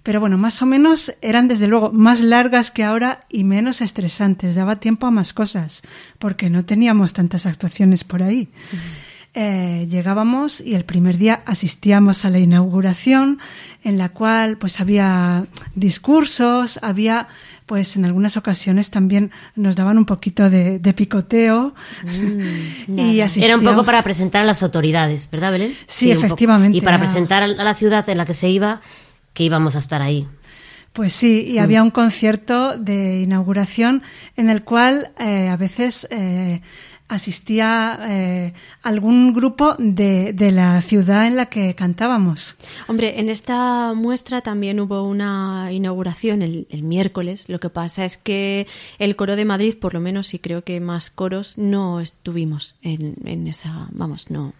pero 0.01 0.19
bueno, 0.19 0.39
más 0.39 0.59
o 0.63 0.65
menos 0.65 1.13
eran 1.21 1.47
desde 1.47 1.67
luego 1.67 1.91
más 1.91 2.21
largas 2.21 2.71
que 2.71 2.83
ahora 2.83 3.19
y 3.29 3.43
menos 3.43 3.81
estresantes, 3.81 4.55
daba 4.55 4.79
tiempo 4.79 5.05
a 5.05 5.11
más 5.11 5.33
cosas, 5.33 5.83
porque 6.17 6.49
no 6.49 6.65
teníamos 6.65 7.13
tantas 7.13 7.45
actuaciones 7.45 8.03
por 8.03 8.23
ahí. 8.23 8.49
Eh, 9.35 9.85
llegábamos 9.89 10.59
y 10.59 10.73
el 10.73 10.85
primer 10.85 11.17
día 11.19 11.43
asistíamos 11.45 12.25
a 12.25 12.31
la 12.31 12.39
inauguración 12.39 13.37
en 13.83 13.99
la 13.99 14.09
cual 14.09 14.57
pues 14.57 14.79
había 14.79 15.45
discursos, 15.75 16.79
había 16.81 17.27
pues 17.67 17.95
en 17.95 18.05
algunas 18.05 18.37
ocasiones 18.37 18.89
también 18.89 19.29
nos 19.55 19.75
daban 19.75 19.99
un 19.99 20.05
poquito 20.05 20.49
de, 20.49 20.79
de 20.79 20.93
picoteo 20.93 21.75
y 22.87 23.19
Era 23.19 23.55
un 23.57 23.63
poco 23.63 23.85
para 23.85 24.01
presentar 24.01 24.41
a 24.41 24.45
las 24.45 24.63
autoridades, 24.63 25.29
¿verdad, 25.31 25.51
Belén? 25.51 25.75
Sí, 25.85 26.09
efectivamente, 26.09 26.77
Y 26.77 26.81
para 26.81 26.97
era- 26.97 27.05
presentar 27.05 27.43
a 27.43 27.47
la 27.47 27.73
ciudad 27.75 28.09
en 28.09 28.17
la 28.17 28.25
que 28.25 28.33
se 28.33 28.49
iba 28.49 28.81
que 29.33 29.43
íbamos 29.43 29.75
a 29.75 29.79
estar 29.79 30.01
ahí. 30.01 30.27
Pues 30.91 31.13
sí, 31.13 31.45
y 31.47 31.59
Mm. 31.59 31.61
había 31.61 31.83
un 31.83 31.91
concierto 31.91 32.75
de 32.77 33.21
inauguración 33.21 34.01
en 34.35 34.49
el 34.49 34.63
cual 34.63 35.11
eh, 35.19 35.47
a 35.49 35.55
veces 35.55 36.07
eh, 36.09 36.61
asistía 37.09 37.99
eh, 38.07 38.53
algún 38.83 39.33
grupo 39.33 39.75
de, 39.77 40.31
de 40.31 40.51
la 40.51 40.81
ciudad 40.81 41.27
en 41.27 41.35
la 41.35 41.47
que 41.47 41.75
cantábamos. 41.75 42.55
Hombre, 42.87 43.19
en 43.19 43.29
esta 43.29 43.93
muestra 43.93 44.41
también 44.41 44.79
hubo 44.79 45.03
una 45.03 45.69
inauguración 45.71 46.41
el, 46.41 46.67
el 46.69 46.83
miércoles. 46.83 47.49
Lo 47.49 47.59
que 47.59 47.69
pasa 47.69 48.05
es 48.05 48.17
que 48.17 48.67
el 48.99 49.15
coro 49.15 49.35
de 49.35 49.45
Madrid, 49.45 49.75
por 49.79 49.93
lo 49.93 49.99
menos, 49.99 50.33
y 50.33 50.39
creo 50.39 50.63
que 50.63 50.79
más 50.79 51.09
coros, 51.09 51.57
no 51.57 51.99
estuvimos 51.99 52.77
en, 52.81 53.15
en 53.25 53.47
esa. 53.47 53.89
Vamos, 53.91 54.29
no, 54.29 54.53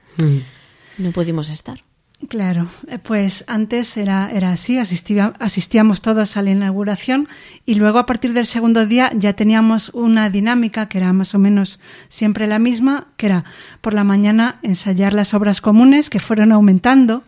no 0.97 1.11
pudimos 1.11 1.49
estar. 1.49 1.81
Claro, 2.27 2.67
eh, 2.87 2.99
pues 2.99 3.45
antes 3.47 3.95
era, 3.95 4.29
era 4.31 4.51
así, 4.51 4.77
asistía- 4.77 5.33
asistíamos 5.39 6.01
todos 6.01 6.35
a 6.35 6.41
la 6.41 6.51
inauguración 6.51 7.29
y 7.65 7.75
luego 7.75 7.97
a 7.97 8.05
partir 8.05 8.33
del 8.33 8.45
segundo 8.45 8.85
día 8.85 9.09
ya 9.15 9.33
teníamos 9.33 9.89
una 9.93 10.29
dinámica 10.29 10.89
que 10.89 10.97
era 10.97 11.13
más 11.13 11.33
o 11.33 11.39
menos 11.39 11.79
siempre 12.09 12.45
la 12.45 12.59
misma, 12.59 13.07
que 13.15 13.27
era 13.27 13.45
por 13.79 13.93
la 13.93 14.03
mañana 14.03 14.59
ensayar 14.63 15.13
las 15.13 15.33
obras 15.33 15.61
comunes 15.61 16.09
que 16.09 16.19
fueron 16.19 16.51
aumentando, 16.51 17.23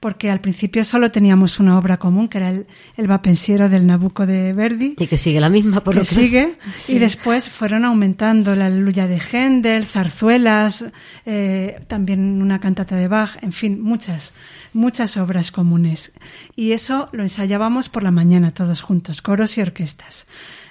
porque 0.00 0.30
al 0.30 0.40
principio 0.40 0.84
solo 0.84 1.10
teníamos 1.10 1.58
una 1.60 1.78
obra 1.78 1.96
común, 1.98 2.28
que 2.28 2.38
era 2.38 2.50
el, 2.50 2.66
el 2.96 3.06
Vapensiero 3.06 3.68
del 3.68 3.86
Nabucco 3.86 4.26
de 4.26 4.52
Verdi, 4.52 4.94
Y 4.98 5.06
que 5.06 5.18
sigue 5.18 5.40
la 5.40 5.48
misma, 5.48 5.82
por 5.82 5.94
que 5.94 6.00
lo 6.00 6.04
que 6.06 6.14
sigue 6.14 6.54
Sí. 6.74 6.94
y 6.94 6.98
después 6.98 7.48
fueron 7.48 7.84
aumentando 7.84 8.54
la 8.56 8.66
Aleluya 8.66 9.06
de 9.06 9.20
Händel, 9.20 9.84
zarzuelas, 9.86 10.84
eh, 11.26 11.80
también 11.86 12.40
una 12.42 12.60
cantata 12.60 12.96
de 12.96 13.08
Bach, 13.08 13.36
en 13.42 13.52
fin, 13.52 13.80
muchas, 13.80 14.34
muchas 14.72 15.16
obras 15.16 15.50
comunes. 15.50 16.12
Y 16.56 16.72
eso 16.72 17.08
lo 17.12 17.22
ensayábamos 17.22 17.88
por 17.88 18.02
la 18.02 18.10
mañana 18.10 18.52
todos 18.52 18.82
juntos, 18.82 19.22
coros 19.22 19.56
y 19.58 19.60
orquestas. 19.60 20.26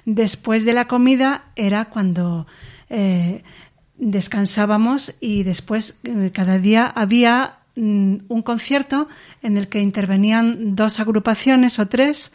Después 0.05 0.65
de 0.65 0.73
la 0.73 0.87
comida 0.87 1.45
era 1.55 1.85
cuando 1.85 2.45
eh, 2.89 3.43
descansábamos 3.97 5.15
y 5.19 5.43
después 5.43 5.95
eh, 6.03 6.31
cada 6.33 6.59
día 6.59 6.85
había 6.87 7.57
un 7.75 8.41
concierto 8.43 9.07
en 9.41 9.57
el 9.57 9.67
que 9.67 9.81
intervenían 9.81 10.75
dos 10.75 10.99
agrupaciones 10.99 11.79
o 11.79 11.87
tres 11.87 12.31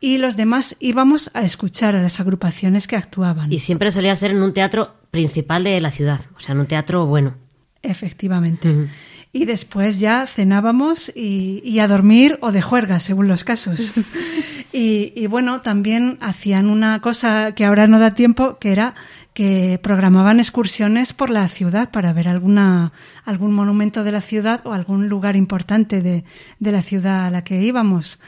y 0.00 0.18
los 0.18 0.36
demás 0.36 0.76
íbamos 0.80 1.30
a 1.34 1.42
escuchar 1.42 1.96
a 1.96 2.02
las 2.02 2.20
agrupaciones 2.20 2.86
que 2.86 2.96
actuaban. 2.96 3.52
Y 3.52 3.58
siempre 3.58 3.90
solía 3.90 4.14
ser 4.16 4.32
en 4.32 4.42
un 4.42 4.52
teatro 4.52 4.94
principal 5.10 5.64
de 5.64 5.80
la 5.80 5.90
ciudad, 5.90 6.20
o 6.36 6.40
sea, 6.40 6.54
en 6.54 6.60
un 6.60 6.66
teatro 6.66 7.06
bueno. 7.06 7.34
Efectivamente. 7.82 8.88
Y 9.36 9.44
después 9.44 10.00
ya 10.00 10.26
cenábamos 10.26 11.12
y, 11.14 11.60
y 11.62 11.80
a 11.80 11.88
dormir 11.88 12.38
o 12.40 12.52
de 12.52 12.62
juerga, 12.62 13.00
según 13.00 13.28
los 13.28 13.44
casos. 13.44 13.92
y, 14.72 15.12
y 15.14 15.26
bueno, 15.26 15.60
también 15.60 16.16
hacían 16.22 16.70
una 16.70 17.02
cosa 17.02 17.52
que 17.54 17.66
ahora 17.66 17.86
no 17.86 17.98
da 17.98 18.12
tiempo, 18.12 18.56
que 18.58 18.72
era 18.72 18.94
que 19.34 19.78
programaban 19.82 20.40
excursiones 20.40 21.12
por 21.12 21.28
la 21.28 21.46
ciudad 21.48 21.90
para 21.90 22.14
ver 22.14 22.28
alguna, 22.28 22.92
algún 23.26 23.52
monumento 23.52 24.04
de 24.04 24.12
la 24.12 24.22
ciudad 24.22 24.62
o 24.64 24.72
algún 24.72 25.10
lugar 25.10 25.36
importante 25.36 26.00
de, 26.00 26.24
de 26.58 26.72
la 26.72 26.80
ciudad 26.80 27.26
a 27.26 27.30
la 27.30 27.44
que 27.44 27.60
íbamos. 27.60 28.18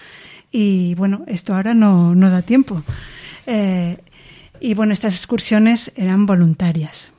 Y 0.53 0.95
bueno, 0.97 1.25
esto 1.27 1.55
ahora 1.55 1.73
no, 1.73 2.15
no 2.15 2.29
da 2.29 2.43
tiempo. 2.43 2.83
Eh, 3.47 3.97
y 4.61 4.75
bueno, 4.75 4.93
estas 4.93 5.15
excursiones 5.15 5.91
eran 5.97 6.27
voluntarias. 6.27 7.15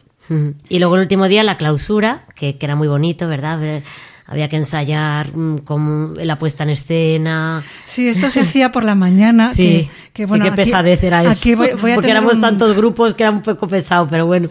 Y 0.69 0.79
luego 0.79 0.95
el 0.95 1.01
último 1.01 1.27
día 1.27 1.43
la 1.43 1.57
clausura, 1.57 2.25
que, 2.35 2.57
que 2.57 2.65
era 2.65 2.75
muy 2.75 2.87
bonito, 2.87 3.27
¿verdad? 3.27 3.59
Ver- 3.59 3.83
Había 4.31 4.47
que 4.47 4.57
ensayar 4.57 5.35
mm, 5.35 5.57
como 5.65 6.13
la 6.15 6.37
puesta 6.37 6.63
en 6.63 6.69
escena. 6.69 7.63
Sí, 7.87 8.07
esto 8.07 8.29
se 8.29 8.41
hacía 8.41 8.71
por 8.71 8.83
la 8.83 8.93
mañana. 8.95 9.49
Sí, 9.53 9.89
que, 10.13 10.23
que, 10.23 10.25
bueno, 10.27 10.45
y 10.45 10.47
qué 10.49 10.53
aquí- 10.53 10.61
pesadez 10.63 11.03
era 11.03 11.21
eso. 11.23 11.31
aquí 11.31 11.55
voy- 11.55 11.71
voy 11.73 11.91
a 11.91 11.95
Porque 11.99 12.11
éramos 12.11 12.35
un- 12.35 12.41
tantos 12.41 12.75
grupos 12.75 13.15
que 13.15 13.23
era 13.23 13.31
un 13.31 13.41
poco 13.41 13.67
pesado, 13.67 14.07
pero 14.07 14.25
bueno. 14.27 14.49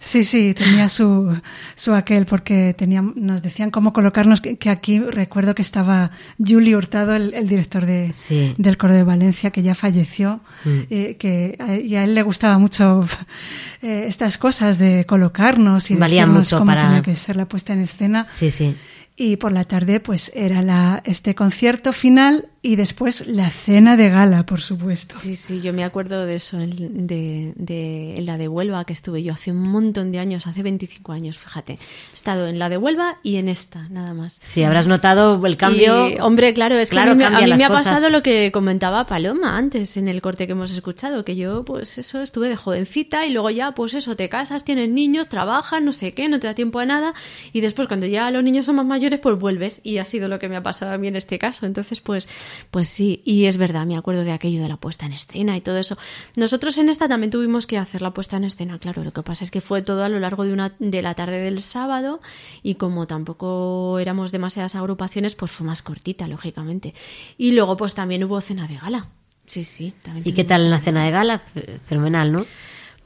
Sí, 0.00 0.24
sí, 0.24 0.54
tenía 0.54 0.88
su, 0.88 1.38
su 1.74 1.92
aquel, 1.94 2.24
porque 2.24 2.74
tenían, 2.76 3.12
nos 3.16 3.42
decían 3.42 3.70
cómo 3.70 3.92
colocarnos, 3.92 4.40
que, 4.40 4.56
que 4.56 4.70
aquí 4.70 4.98
recuerdo 5.00 5.54
que 5.54 5.60
estaba 5.62 6.10
Juli 6.38 6.74
Hurtado, 6.74 7.14
el, 7.14 7.34
el 7.34 7.46
director 7.48 7.84
de, 7.84 8.14
del 8.56 8.76
Coro 8.78 8.94
de 8.94 9.04
Valencia, 9.04 9.50
que 9.50 9.62
ya 9.62 9.74
falleció, 9.74 10.40
Mm. 10.64 10.78
eh, 10.90 11.16
que 11.18 11.56
a, 11.60 11.76
y 11.76 11.94
a 11.96 12.04
él 12.04 12.14
le 12.14 12.22
gustaba 12.22 12.58
mucho 12.58 13.00
eh, 13.82 14.04
estas 14.08 14.38
cosas 14.38 14.78
de 14.78 15.04
colocarnos 15.06 15.90
y 15.90 15.96
Valía 15.96 16.26
mucho 16.26 16.58
cómo 16.58 16.66
para- 16.72 16.82
tenía 16.86 17.02
que 17.02 17.14
ser 17.14 17.36
la 17.36 17.46
puesta 17.46 17.72
en 17.74 17.80
escena. 17.82 18.24
Sí, 18.24 18.50
sí. 18.50 18.74
Y 19.20 19.34
por 19.36 19.50
la 19.50 19.64
tarde, 19.64 19.98
pues 19.98 20.30
era 20.32 20.62
la, 20.62 21.02
este 21.04 21.34
concierto 21.34 21.92
final 21.92 22.50
y 22.60 22.74
después 22.76 23.26
la 23.28 23.50
cena 23.50 23.96
de 23.96 24.08
gala, 24.08 24.44
por 24.44 24.60
supuesto. 24.60 25.14
Sí, 25.16 25.36
sí, 25.36 25.60
yo 25.60 25.72
me 25.72 25.84
acuerdo 25.84 26.26
de 26.26 26.34
eso, 26.36 26.56
de, 26.58 27.52
de, 27.56 28.16
en 28.16 28.26
la 28.26 28.36
de 28.36 28.48
Huelva 28.48 28.84
que 28.84 28.92
estuve 28.92 29.22
yo 29.22 29.32
hace 29.32 29.52
un 29.52 29.62
montón 29.62 30.10
de 30.10 30.18
años, 30.18 30.46
hace 30.48 30.62
25 30.64 31.12
años, 31.12 31.38
fíjate. 31.38 31.74
He 31.74 32.14
estado 32.14 32.48
en 32.48 32.58
la 32.58 32.68
de 32.68 32.76
Huelva 32.76 33.18
y 33.22 33.36
en 33.36 33.48
esta, 33.48 33.88
nada 33.90 34.12
más. 34.12 34.38
Sí, 34.42 34.64
habrás 34.64 34.86
notado 34.88 35.44
el 35.46 35.56
cambio. 35.56 36.08
Y, 36.10 36.18
hombre, 36.20 36.52
claro, 36.52 36.76
es 36.76 36.90
que 36.90 36.96
Claro, 36.96 37.12
a 37.12 37.14
mí, 37.14 37.18
me- 37.18 37.26
a 37.26 37.40
mí 37.46 37.54
me 37.54 37.64
ha 37.64 37.68
cosas. 37.68 37.84
pasado 37.84 38.10
lo 38.10 38.22
que 38.24 38.50
comentaba 38.52 39.06
Paloma 39.06 39.56
antes 39.56 39.96
en 39.96 40.08
el 40.08 40.20
corte 40.20 40.46
que 40.46 40.52
hemos 40.52 40.72
escuchado, 40.72 41.24
que 41.24 41.36
yo, 41.36 41.64
pues 41.64 41.96
eso, 41.98 42.22
estuve 42.22 42.48
de 42.48 42.56
jovencita 42.56 43.24
y 43.24 43.30
luego 43.32 43.50
ya, 43.50 43.72
pues 43.72 43.94
eso, 43.94 44.16
te 44.16 44.28
casas, 44.28 44.64
tienes 44.64 44.88
niños, 44.88 45.28
trabajas, 45.28 45.80
no 45.80 45.92
sé 45.92 46.12
qué, 46.12 46.28
no 46.28 46.40
te 46.40 46.48
da 46.48 46.54
tiempo 46.54 46.80
a 46.80 46.84
nada 46.86 47.14
y 47.52 47.60
después 47.60 47.86
cuando 47.86 48.06
ya 48.06 48.30
los 48.32 48.42
niños 48.42 48.66
son 48.66 48.76
más 48.76 48.86
mayores, 48.86 49.20
pues 49.20 49.38
vuelves 49.38 49.80
y 49.84 49.98
ha 49.98 50.04
sido 50.04 50.26
lo 50.28 50.40
que 50.40 50.48
me 50.48 50.56
ha 50.56 50.62
pasado 50.62 50.92
a 50.92 50.98
mí 50.98 51.06
en 51.08 51.14
este 51.16 51.38
caso. 51.38 51.64
Entonces, 51.66 52.00
pues, 52.00 52.28
pues 52.70 52.88
sí, 52.88 53.22
y 53.24 53.46
es 53.46 53.56
verdad, 53.56 53.86
me 53.86 53.96
acuerdo 53.96 54.24
de 54.24 54.32
aquello 54.32 54.62
de 54.62 54.68
la 54.68 54.76
puesta 54.76 55.06
en 55.06 55.12
escena 55.12 55.56
y 55.56 55.60
todo 55.60 55.78
eso. 55.78 55.98
Nosotros 56.36 56.78
en 56.78 56.88
esta 56.88 57.08
también 57.08 57.30
tuvimos 57.30 57.66
que 57.66 57.78
hacer 57.78 58.02
la 58.02 58.12
puesta 58.12 58.36
en 58.36 58.44
escena, 58.44 58.78
claro, 58.78 59.04
lo 59.04 59.12
que 59.12 59.22
pasa 59.22 59.44
es 59.44 59.50
que 59.50 59.60
fue 59.60 59.82
todo 59.82 60.04
a 60.04 60.08
lo 60.08 60.18
largo 60.20 60.44
de, 60.44 60.52
una, 60.52 60.74
de 60.78 61.02
la 61.02 61.14
tarde 61.14 61.40
del 61.40 61.60
sábado 61.60 62.20
y 62.62 62.74
como 62.76 63.06
tampoco 63.06 63.98
éramos 63.98 64.32
demasiadas 64.32 64.74
agrupaciones, 64.74 65.34
pues 65.34 65.50
fue 65.50 65.66
más 65.66 65.82
cortita, 65.82 66.28
lógicamente. 66.28 66.94
Y 67.36 67.52
luego 67.52 67.76
pues 67.76 67.94
también 67.94 68.24
hubo 68.24 68.40
cena 68.40 68.66
de 68.66 68.76
gala. 68.76 69.08
Sí, 69.46 69.64
sí. 69.64 69.94
También 70.02 70.28
¿Y 70.28 70.32
qué 70.32 70.44
tal 70.44 70.62
en 70.62 70.70
la 70.70 70.78
cena 70.78 71.04
de 71.04 71.10
gala? 71.10 71.42
Fenomenal, 71.88 72.32
¿no? 72.32 72.46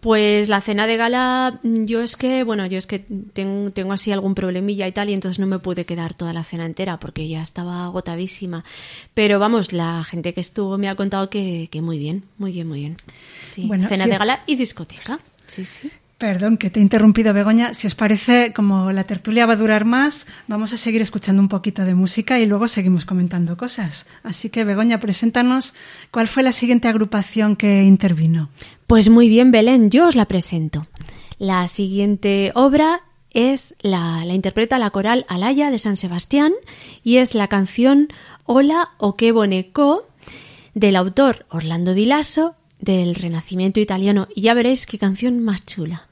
Pues 0.02 0.48
la 0.48 0.60
cena 0.60 0.88
de 0.88 0.96
gala, 0.96 1.60
yo 1.62 2.00
es 2.02 2.16
que, 2.16 2.42
bueno, 2.42 2.66
yo 2.66 2.76
es 2.76 2.88
que 2.88 2.98
tengo, 2.98 3.70
tengo 3.70 3.92
así 3.92 4.10
algún 4.10 4.34
problemilla 4.34 4.88
y 4.88 4.92
tal, 4.92 5.08
y 5.08 5.12
entonces 5.12 5.38
no 5.38 5.46
me 5.46 5.60
pude 5.60 5.84
quedar 5.86 6.12
toda 6.14 6.32
la 6.32 6.42
cena 6.42 6.66
entera 6.66 6.98
porque 6.98 7.28
ya 7.28 7.40
estaba 7.40 7.84
agotadísima. 7.84 8.64
Pero 9.14 9.38
vamos, 9.38 9.72
la 9.72 10.02
gente 10.02 10.34
que 10.34 10.40
estuvo 10.40 10.76
me 10.76 10.88
ha 10.88 10.96
contado 10.96 11.30
que, 11.30 11.68
que 11.70 11.82
muy 11.82 11.98
bien, 12.00 12.24
muy 12.36 12.50
bien, 12.50 12.66
muy 12.66 12.80
bien. 12.80 12.96
Sí, 13.44 13.62
Bueno, 13.68 13.86
cena 13.88 14.02
sí. 14.04 14.10
de 14.10 14.18
gala 14.18 14.42
y 14.48 14.56
discoteca. 14.56 15.20
Sí, 15.46 15.64
sí. 15.64 15.88
Perdón 16.22 16.56
que 16.56 16.70
te 16.70 16.78
he 16.78 16.82
interrumpido, 16.84 17.34
Begoña. 17.34 17.74
Si 17.74 17.88
os 17.88 17.96
parece, 17.96 18.52
como 18.52 18.92
la 18.92 19.02
tertulia 19.02 19.44
va 19.44 19.54
a 19.54 19.56
durar 19.56 19.84
más, 19.84 20.28
vamos 20.46 20.72
a 20.72 20.76
seguir 20.76 21.02
escuchando 21.02 21.42
un 21.42 21.48
poquito 21.48 21.84
de 21.84 21.96
música 21.96 22.38
y 22.38 22.46
luego 22.46 22.68
seguimos 22.68 23.04
comentando 23.04 23.56
cosas. 23.56 24.06
Así 24.22 24.48
que, 24.48 24.62
Begoña, 24.62 25.00
preséntanos 25.00 25.74
cuál 26.12 26.28
fue 26.28 26.44
la 26.44 26.52
siguiente 26.52 26.86
agrupación 26.86 27.56
que 27.56 27.82
intervino. 27.82 28.50
Pues 28.86 29.08
muy 29.08 29.28
bien, 29.28 29.50
Belén, 29.50 29.90
yo 29.90 30.06
os 30.06 30.14
la 30.14 30.26
presento. 30.26 30.82
La 31.38 31.66
siguiente 31.66 32.52
obra 32.54 33.00
es 33.32 33.74
la, 33.80 34.24
la 34.24 34.34
interpreta 34.34 34.78
la 34.78 34.90
coral 34.90 35.26
Alaya 35.28 35.72
de 35.72 35.80
San 35.80 35.96
Sebastián 35.96 36.52
y 37.02 37.16
es 37.16 37.34
la 37.34 37.48
canción 37.48 38.06
Hola 38.44 38.90
o 38.98 39.16
qué 39.16 39.32
boneco 39.32 40.06
del 40.72 40.94
autor 40.94 41.46
Orlando 41.48 41.94
Di 41.94 42.06
Lasso, 42.06 42.54
del 42.78 43.16
Renacimiento 43.16 43.80
italiano, 43.80 44.28
y 44.32 44.42
ya 44.42 44.54
veréis 44.54 44.86
qué 44.86 44.98
canción 44.98 45.42
más 45.42 45.66
chula. 45.66 46.11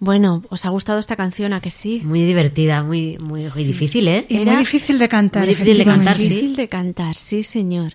Bueno, 0.00 0.42
¿os 0.48 0.64
ha 0.64 0.70
gustado 0.70 0.98
esta 0.98 1.14
canción? 1.14 1.52
¿A 1.52 1.60
que 1.60 1.70
sí? 1.70 2.00
Muy 2.02 2.24
divertida, 2.24 2.82
muy, 2.82 3.18
muy, 3.18 3.44
muy 3.54 3.64
difícil, 3.64 4.08
¿eh? 4.08 4.24
Y 4.30 4.38
muy 4.38 4.56
difícil 4.56 4.98
de 4.98 5.10
cantar. 5.10 5.42
Muy 5.42 5.50
difícil 5.50 5.76
de 5.76 5.84
cantar, 5.84 6.16
sí. 6.16 6.28
Difícil 6.28 6.56
de 6.56 6.68
cantar, 6.68 7.14
sí, 7.14 7.42
señor. 7.42 7.92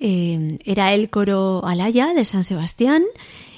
Eh, 0.00 0.58
era 0.64 0.92
el 0.92 1.10
coro 1.10 1.64
Alaya 1.64 2.12
de 2.12 2.24
San 2.24 2.42
Sebastián. 2.42 3.04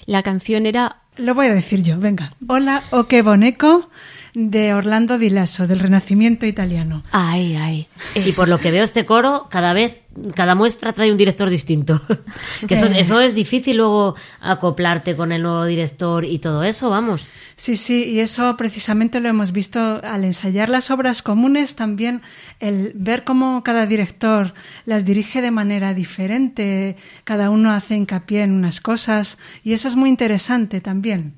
La 0.04 0.22
canción 0.22 0.66
era 0.66 0.98
Lo 1.16 1.34
voy 1.34 1.46
a 1.46 1.54
decir 1.54 1.82
yo, 1.82 1.98
venga. 1.98 2.34
Hola, 2.46 2.82
o 2.90 3.04
qué 3.04 3.22
boneco 3.22 3.88
de 4.34 4.74
Orlando 4.74 5.18
Di 5.18 5.30
Lasso, 5.30 5.66
del 5.66 5.80
Renacimiento 5.80 6.44
italiano. 6.44 7.02
Ay, 7.12 7.56
ay. 7.56 7.86
Y 8.14 8.32
por 8.32 8.48
lo 8.48 8.58
que 8.58 8.70
veo 8.70 8.84
este 8.84 9.06
coro, 9.06 9.48
cada 9.50 9.72
vez, 9.72 9.96
cada 10.34 10.54
muestra 10.54 10.92
trae 10.92 11.10
un 11.10 11.18
director 11.18 11.48
distinto. 11.48 12.00
que 12.66 12.74
eso, 12.74 12.86
Eh. 12.86 13.00
eso 13.00 13.20
es 13.20 13.34
difícil 13.34 13.76
luego 13.76 14.14
acoplarte 14.40 15.16
con 15.16 15.32
el 15.32 15.42
nuevo 15.42 15.64
director 15.64 16.24
y 16.24 16.38
todo 16.38 16.62
eso, 16.64 16.90
vamos. 16.90 17.28
Sí, 17.56 17.76
sí, 17.76 18.04
y 18.04 18.20
eso 18.20 18.56
precisamente 18.56 19.20
lo 19.20 19.28
hemos 19.28 19.52
visto 19.52 20.00
al 20.02 20.24
ensayar 20.24 20.68
las 20.70 20.90
obras 20.90 21.20
comunes, 21.22 21.74
también 21.74 22.22
el 22.58 22.92
ver 22.94 23.24
cómo 23.24 23.62
cada 23.62 23.86
director 23.86 24.54
las 24.86 25.04
dirige 25.04 25.42
de 25.42 25.50
manera 25.50 25.92
diferente, 25.92 26.96
cada 27.24 27.50
uno 27.50 27.72
hace 27.72 27.96
hincapié 27.96 28.42
en 28.42 28.52
unas 28.52 28.80
cosas, 28.80 29.38
y 29.62 29.74
eso 29.74 29.88
es 29.88 29.94
muy 29.96 30.08
interesante 30.08 30.80
también. 30.80 31.34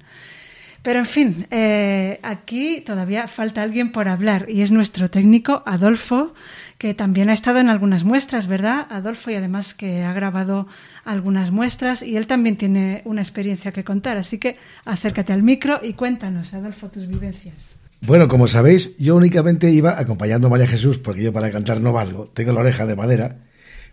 Pero 0.82 0.98
en 0.98 1.06
fin, 1.06 1.46
eh, 1.52 2.18
aquí 2.24 2.82
todavía 2.84 3.28
falta 3.28 3.62
alguien 3.62 3.92
por 3.92 4.08
hablar, 4.08 4.46
y 4.48 4.62
es 4.62 4.72
nuestro 4.72 5.10
técnico 5.10 5.62
Adolfo, 5.64 6.34
que 6.76 6.92
también 6.92 7.30
ha 7.30 7.34
estado 7.34 7.60
en 7.60 7.68
algunas 7.68 8.02
muestras, 8.02 8.48
¿verdad? 8.48 8.88
Adolfo, 8.90 9.30
y 9.30 9.34
además 9.36 9.74
que 9.74 10.02
ha 10.02 10.12
grabado 10.12 10.66
algunas 11.04 11.52
muestras, 11.52 12.02
y 12.02 12.16
él 12.16 12.26
también 12.26 12.56
tiene 12.56 13.02
una 13.04 13.22
experiencia 13.22 13.70
que 13.70 13.84
contar. 13.84 14.16
Así 14.16 14.38
que 14.38 14.56
acércate 14.84 15.32
al 15.32 15.44
micro 15.44 15.78
y 15.80 15.92
cuéntanos, 15.92 16.52
Adolfo, 16.52 16.88
tus 16.88 17.06
vivencias. 17.06 17.76
Bueno, 18.00 18.26
como 18.26 18.48
sabéis, 18.48 18.96
yo 18.96 19.14
únicamente 19.14 19.70
iba 19.70 20.00
acompañando 20.00 20.48
a 20.48 20.50
María 20.50 20.66
Jesús, 20.66 20.98
porque 20.98 21.22
yo 21.22 21.32
para 21.32 21.52
cantar 21.52 21.80
no 21.80 21.92
valgo, 21.92 22.26
tengo 22.26 22.52
la 22.52 22.58
oreja 22.58 22.86
de 22.86 22.96
madera, 22.96 23.36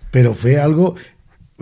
pero 0.10 0.34
fue 0.34 0.60
algo 0.60 0.96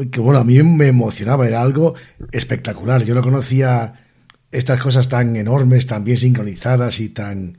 que, 0.09 0.21
bueno, 0.21 0.39
a 0.39 0.45
mí 0.45 0.63
me 0.63 0.87
emocionaba, 0.87 1.45
era 1.45 1.61
algo 1.61 1.95
espectacular. 2.31 3.03
Yo 3.03 3.13
no 3.13 3.21
conocía 3.21 4.06
estas 4.51 4.81
cosas 4.81 5.09
tan 5.09 5.35
enormes, 5.35 5.87
tan 5.87 6.03
bien 6.03 6.17
sincronizadas 6.17 6.99
y 6.99 7.09
tan, 7.09 7.57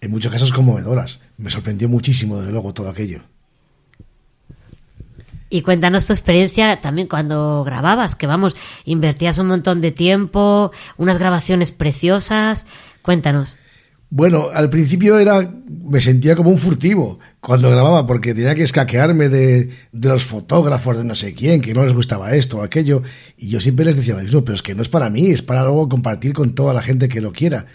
en 0.00 0.10
muchos 0.10 0.32
casos, 0.32 0.52
conmovedoras. 0.52 1.18
Me 1.36 1.50
sorprendió 1.50 1.88
muchísimo, 1.88 2.38
desde 2.38 2.52
luego, 2.52 2.72
todo 2.72 2.88
aquello. 2.88 3.22
Y 5.50 5.62
cuéntanos 5.62 6.06
tu 6.06 6.12
experiencia 6.12 6.80
también 6.80 7.08
cuando 7.08 7.64
grababas, 7.64 8.14
que 8.14 8.26
vamos, 8.26 8.54
invertías 8.84 9.38
un 9.38 9.46
montón 9.46 9.80
de 9.80 9.92
tiempo, 9.92 10.72
unas 10.98 11.18
grabaciones 11.18 11.72
preciosas. 11.72 12.66
Cuéntanos. 13.00 13.56
Bueno, 14.10 14.48
al 14.54 14.70
principio 14.70 15.18
era, 15.18 15.54
me 15.68 16.00
sentía 16.00 16.34
como 16.34 16.48
un 16.48 16.56
furtivo 16.56 17.18
cuando 17.40 17.70
grababa, 17.70 18.06
porque 18.06 18.32
tenía 18.32 18.54
que 18.54 18.62
escaquearme 18.62 19.28
de, 19.28 19.68
los 19.92 20.24
fotógrafos 20.24 20.96
de 20.96 21.04
no 21.04 21.14
sé 21.14 21.34
quién, 21.34 21.60
que 21.60 21.74
no 21.74 21.84
les 21.84 21.92
gustaba 21.92 22.34
esto 22.34 22.58
o 22.58 22.62
aquello, 22.62 23.02
y 23.36 23.48
yo 23.48 23.60
siempre 23.60 23.84
les 23.84 23.96
decía 23.96 24.14
lo 24.14 24.22
mismo, 24.22 24.44
pero 24.44 24.56
es 24.56 24.62
que 24.62 24.74
no 24.74 24.80
es 24.80 24.88
para 24.88 25.10
mí, 25.10 25.30
es 25.30 25.42
para 25.42 25.62
luego 25.62 25.90
compartir 25.90 26.32
con 26.32 26.54
toda 26.54 26.72
la 26.72 26.80
gente 26.80 27.08
que 27.08 27.20
lo 27.20 27.32
quiera. 27.32 27.66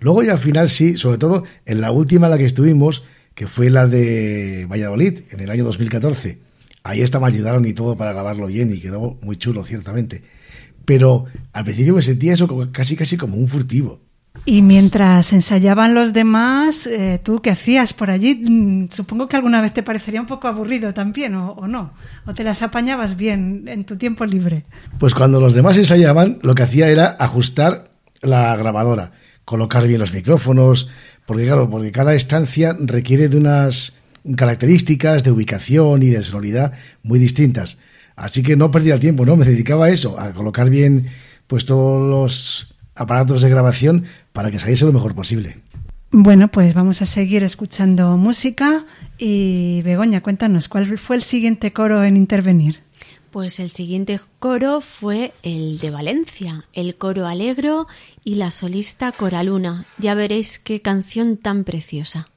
Luego 0.00 0.22
ya 0.22 0.32
al 0.32 0.38
final 0.38 0.70
sí, 0.70 0.96
sobre 0.96 1.18
todo 1.18 1.44
en 1.66 1.82
la 1.82 1.90
última 1.90 2.26
en 2.26 2.30
la 2.30 2.38
que 2.38 2.46
estuvimos, 2.46 3.04
que 3.34 3.46
fue 3.46 3.68
la 3.68 3.86
de 3.86 4.66
Valladolid, 4.70 5.24
en 5.30 5.40
el 5.40 5.50
año 5.50 5.64
2014. 5.64 6.38
Ahí 6.84 7.02
esta 7.02 7.20
me 7.20 7.26
ayudaron 7.26 7.66
y 7.66 7.74
todo 7.74 7.98
para 7.98 8.12
grabarlo 8.12 8.46
bien 8.46 8.72
y 8.72 8.80
quedó 8.80 9.18
muy 9.20 9.36
chulo, 9.36 9.62
ciertamente. 9.62 10.22
Pero 10.86 11.26
al 11.52 11.64
principio 11.64 11.94
me 11.94 12.02
sentía 12.02 12.32
eso 12.32 12.70
casi 12.72 12.96
casi 12.96 13.18
como 13.18 13.36
un 13.36 13.48
furtivo. 13.48 14.05
Y 14.44 14.62
mientras 14.62 15.32
ensayaban 15.32 15.94
los 15.94 16.12
demás, 16.12 16.86
eh, 16.86 17.20
¿tú 17.22 17.40
qué 17.40 17.50
hacías 17.50 17.92
por 17.92 18.10
allí? 18.10 18.34
Mm, 18.48 18.88
Supongo 18.90 19.28
que 19.28 19.36
alguna 19.36 19.60
vez 19.60 19.72
te 19.74 19.82
parecería 19.82 20.20
un 20.20 20.26
poco 20.26 20.46
aburrido 20.48 20.94
también, 20.94 21.34
¿o, 21.34 21.52
o 21.52 21.66
no? 21.66 21.92
¿O 22.26 22.34
te 22.34 22.44
las 22.44 22.62
apañabas 22.62 23.16
bien 23.16 23.64
en 23.66 23.84
tu 23.84 23.96
tiempo 23.96 24.24
libre? 24.24 24.64
Pues 24.98 25.14
cuando 25.14 25.40
los 25.40 25.54
demás 25.54 25.76
ensayaban, 25.76 26.38
lo 26.42 26.54
que 26.54 26.62
hacía 26.62 26.88
era 26.88 27.16
ajustar 27.18 27.90
la 28.22 28.56
grabadora, 28.56 29.12
colocar 29.44 29.86
bien 29.86 30.00
los 30.00 30.12
micrófonos, 30.12 30.90
porque 31.26 31.44
claro, 31.44 31.68
porque 31.68 31.90
cada 31.90 32.14
estancia 32.14 32.76
requiere 32.78 33.28
de 33.28 33.36
unas 33.36 33.96
características 34.36 35.24
de 35.24 35.30
ubicación 35.30 36.02
y 36.02 36.10
de 36.10 36.22
sonoridad 36.22 36.72
muy 37.02 37.18
distintas. 37.18 37.78
Así 38.16 38.42
que 38.42 38.56
no 38.56 38.70
perdía 38.70 38.94
el 38.94 39.00
tiempo, 39.00 39.26
¿no? 39.26 39.36
Me 39.36 39.44
dedicaba 39.44 39.86
a 39.86 39.90
eso, 39.90 40.18
a 40.18 40.32
colocar 40.32 40.70
bien 40.70 41.06
pues 41.46 41.66
todos 41.66 42.00
los 42.08 42.75
aparatos 42.96 43.42
de 43.42 43.50
grabación 43.50 44.04
para 44.32 44.50
que 44.50 44.58
saliese 44.58 44.84
lo 44.84 44.92
mejor 44.92 45.14
posible. 45.14 45.62
Bueno, 46.10 46.48
pues 46.48 46.74
vamos 46.74 47.02
a 47.02 47.06
seguir 47.06 47.42
escuchando 47.42 48.16
música 48.16 48.86
y 49.18 49.82
Begoña, 49.82 50.22
cuéntanos, 50.22 50.68
¿cuál 50.68 50.98
fue 50.98 51.16
el 51.16 51.22
siguiente 51.22 51.72
coro 51.72 52.04
en 52.04 52.16
intervenir? 52.16 52.80
Pues 53.30 53.60
el 53.60 53.68
siguiente 53.68 54.18
coro 54.38 54.80
fue 54.80 55.34
el 55.42 55.78
de 55.78 55.90
Valencia, 55.90 56.64
el 56.72 56.96
coro 56.96 57.26
Alegro 57.26 57.86
y 58.24 58.36
la 58.36 58.50
solista 58.50 59.12
Coraluna. 59.12 59.84
Ya 59.98 60.14
veréis 60.14 60.58
qué 60.58 60.80
canción 60.80 61.36
tan 61.36 61.64
preciosa. 61.64 62.28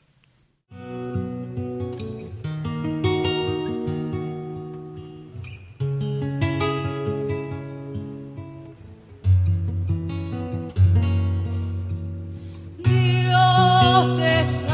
Dios 14.00 14.18
te 14.18 14.69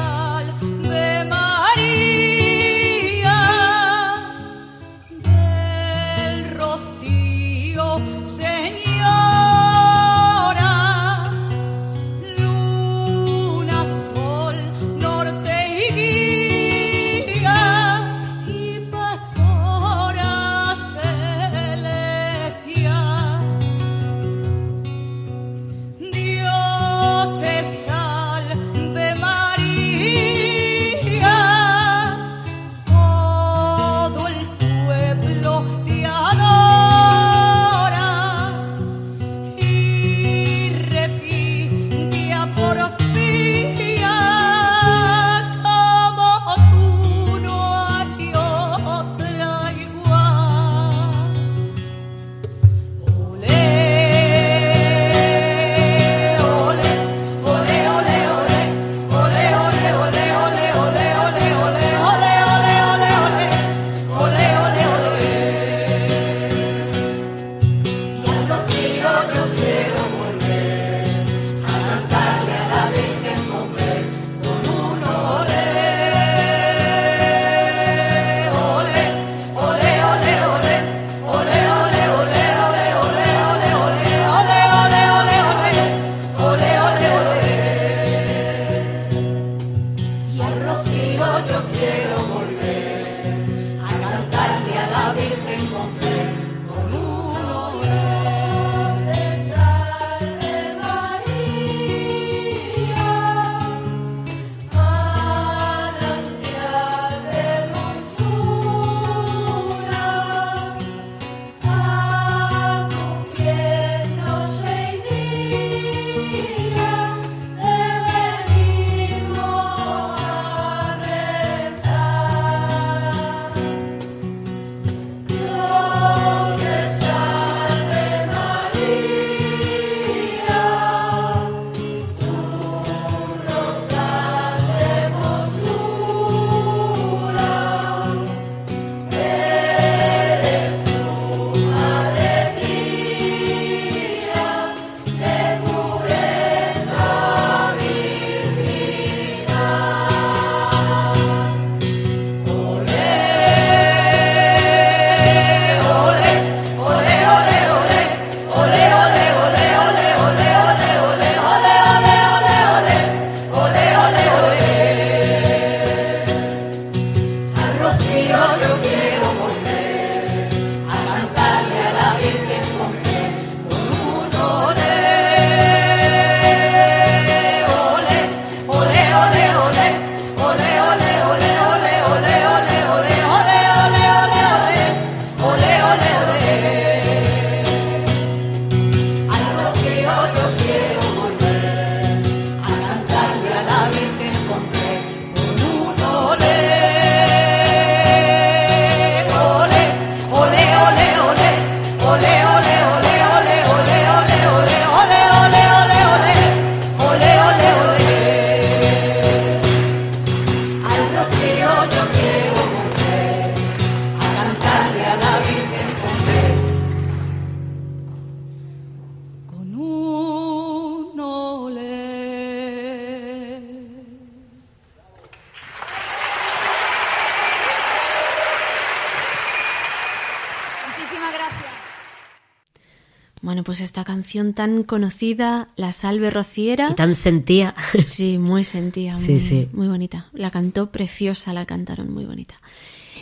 esta 233.95 234.03
canción 234.03 234.53
tan 234.53 234.83
conocida, 234.83 235.69
La 235.77 235.93
Salve 235.93 236.29
Rociera. 236.29 236.89
Y 236.91 236.95
tan 236.95 237.15
sentía. 237.15 237.73
Sí, 238.03 238.37
muy 238.37 238.65
sentía. 238.65 239.17
Sí, 239.17 239.31
muy, 239.31 239.39
sí. 239.39 239.69
Muy 239.71 239.87
bonita. 239.87 240.27
La 240.33 240.51
cantó 240.51 240.91
preciosa, 240.91 241.53
la 241.53 241.65
cantaron 241.65 242.13
muy 242.13 242.25
bonita. 242.25 242.55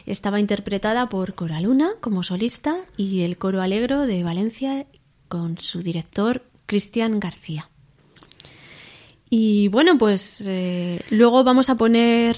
Estaba 0.08 0.40
interpretada 0.40 1.10
por 1.10 1.36
Coraluna 1.36 1.92
como 2.02 2.24
solista 2.24 2.78
y 2.98 3.22
el 3.22 3.38
Coro 3.38 3.62
Alegro 3.62 4.08
de 4.08 4.24
Valencia 4.24 4.88
con 5.28 5.60
su 5.60 5.84
director 5.84 6.42
Cristian 6.66 7.20
García. 7.20 7.70
Y 9.30 9.68
bueno, 9.68 10.00
pues 10.00 10.44
eh, 10.48 11.04
luego 11.12 11.44
vamos 11.44 11.70
a 11.70 11.76
poner 11.76 12.36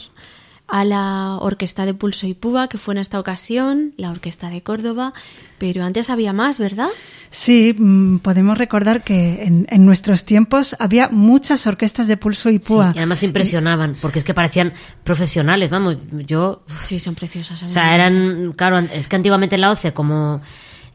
a 0.68 0.84
la 0.84 1.38
Orquesta 1.40 1.86
de 1.86 1.94
Pulso 1.94 2.26
y 2.26 2.34
Púa, 2.34 2.68
que 2.68 2.78
fue 2.80 2.96
en 2.96 2.98
esta 3.00 3.20
ocasión, 3.20 3.94
la 3.98 4.10
Orquesta 4.10 4.50
de 4.50 4.62
Córdoba, 4.64 5.14
pero 5.60 5.84
antes 5.84 6.10
había 6.10 6.34
más, 6.34 6.58
¿verdad? 6.58 6.88
Sí, 7.30 7.76
mm, 7.78 8.18
podemos 8.20 8.58
recordar 8.58 9.04
que 9.04 9.44
en, 9.44 9.68
en 9.70 9.86
nuestros 9.86 10.26
tiempos 10.26 10.76
había 10.80 11.10
muchas 11.10 11.68
orquestas 11.68 12.08
de 12.08 12.18
pulso 12.18 12.50
y 12.50 12.54
Sí, 12.60 12.68
púa. 12.68 12.92
y 12.96 12.98
además 12.98 13.22
impresionaban, 13.24 13.96
porque 14.02 14.20
es 14.20 14.26
que 14.26 14.34
parecían 14.34 14.74
profesionales, 15.04 15.70
vamos, 15.70 15.98
yo... 16.26 16.64
Sí, 16.84 16.98
son 17.00 17.14
preciosas. 17.16 17.62
O 17.62 17.70
sea, 17.70 17.94
eran, 17.94 18.54
claro, 18.54 18.80
es 18.80 19.08
que 19.08 19.16
antiguamente 19.16 19.56
en 19.56 19.62
la 19.62 19.72
OCE, 19.72 19.94
como 19.94 20.42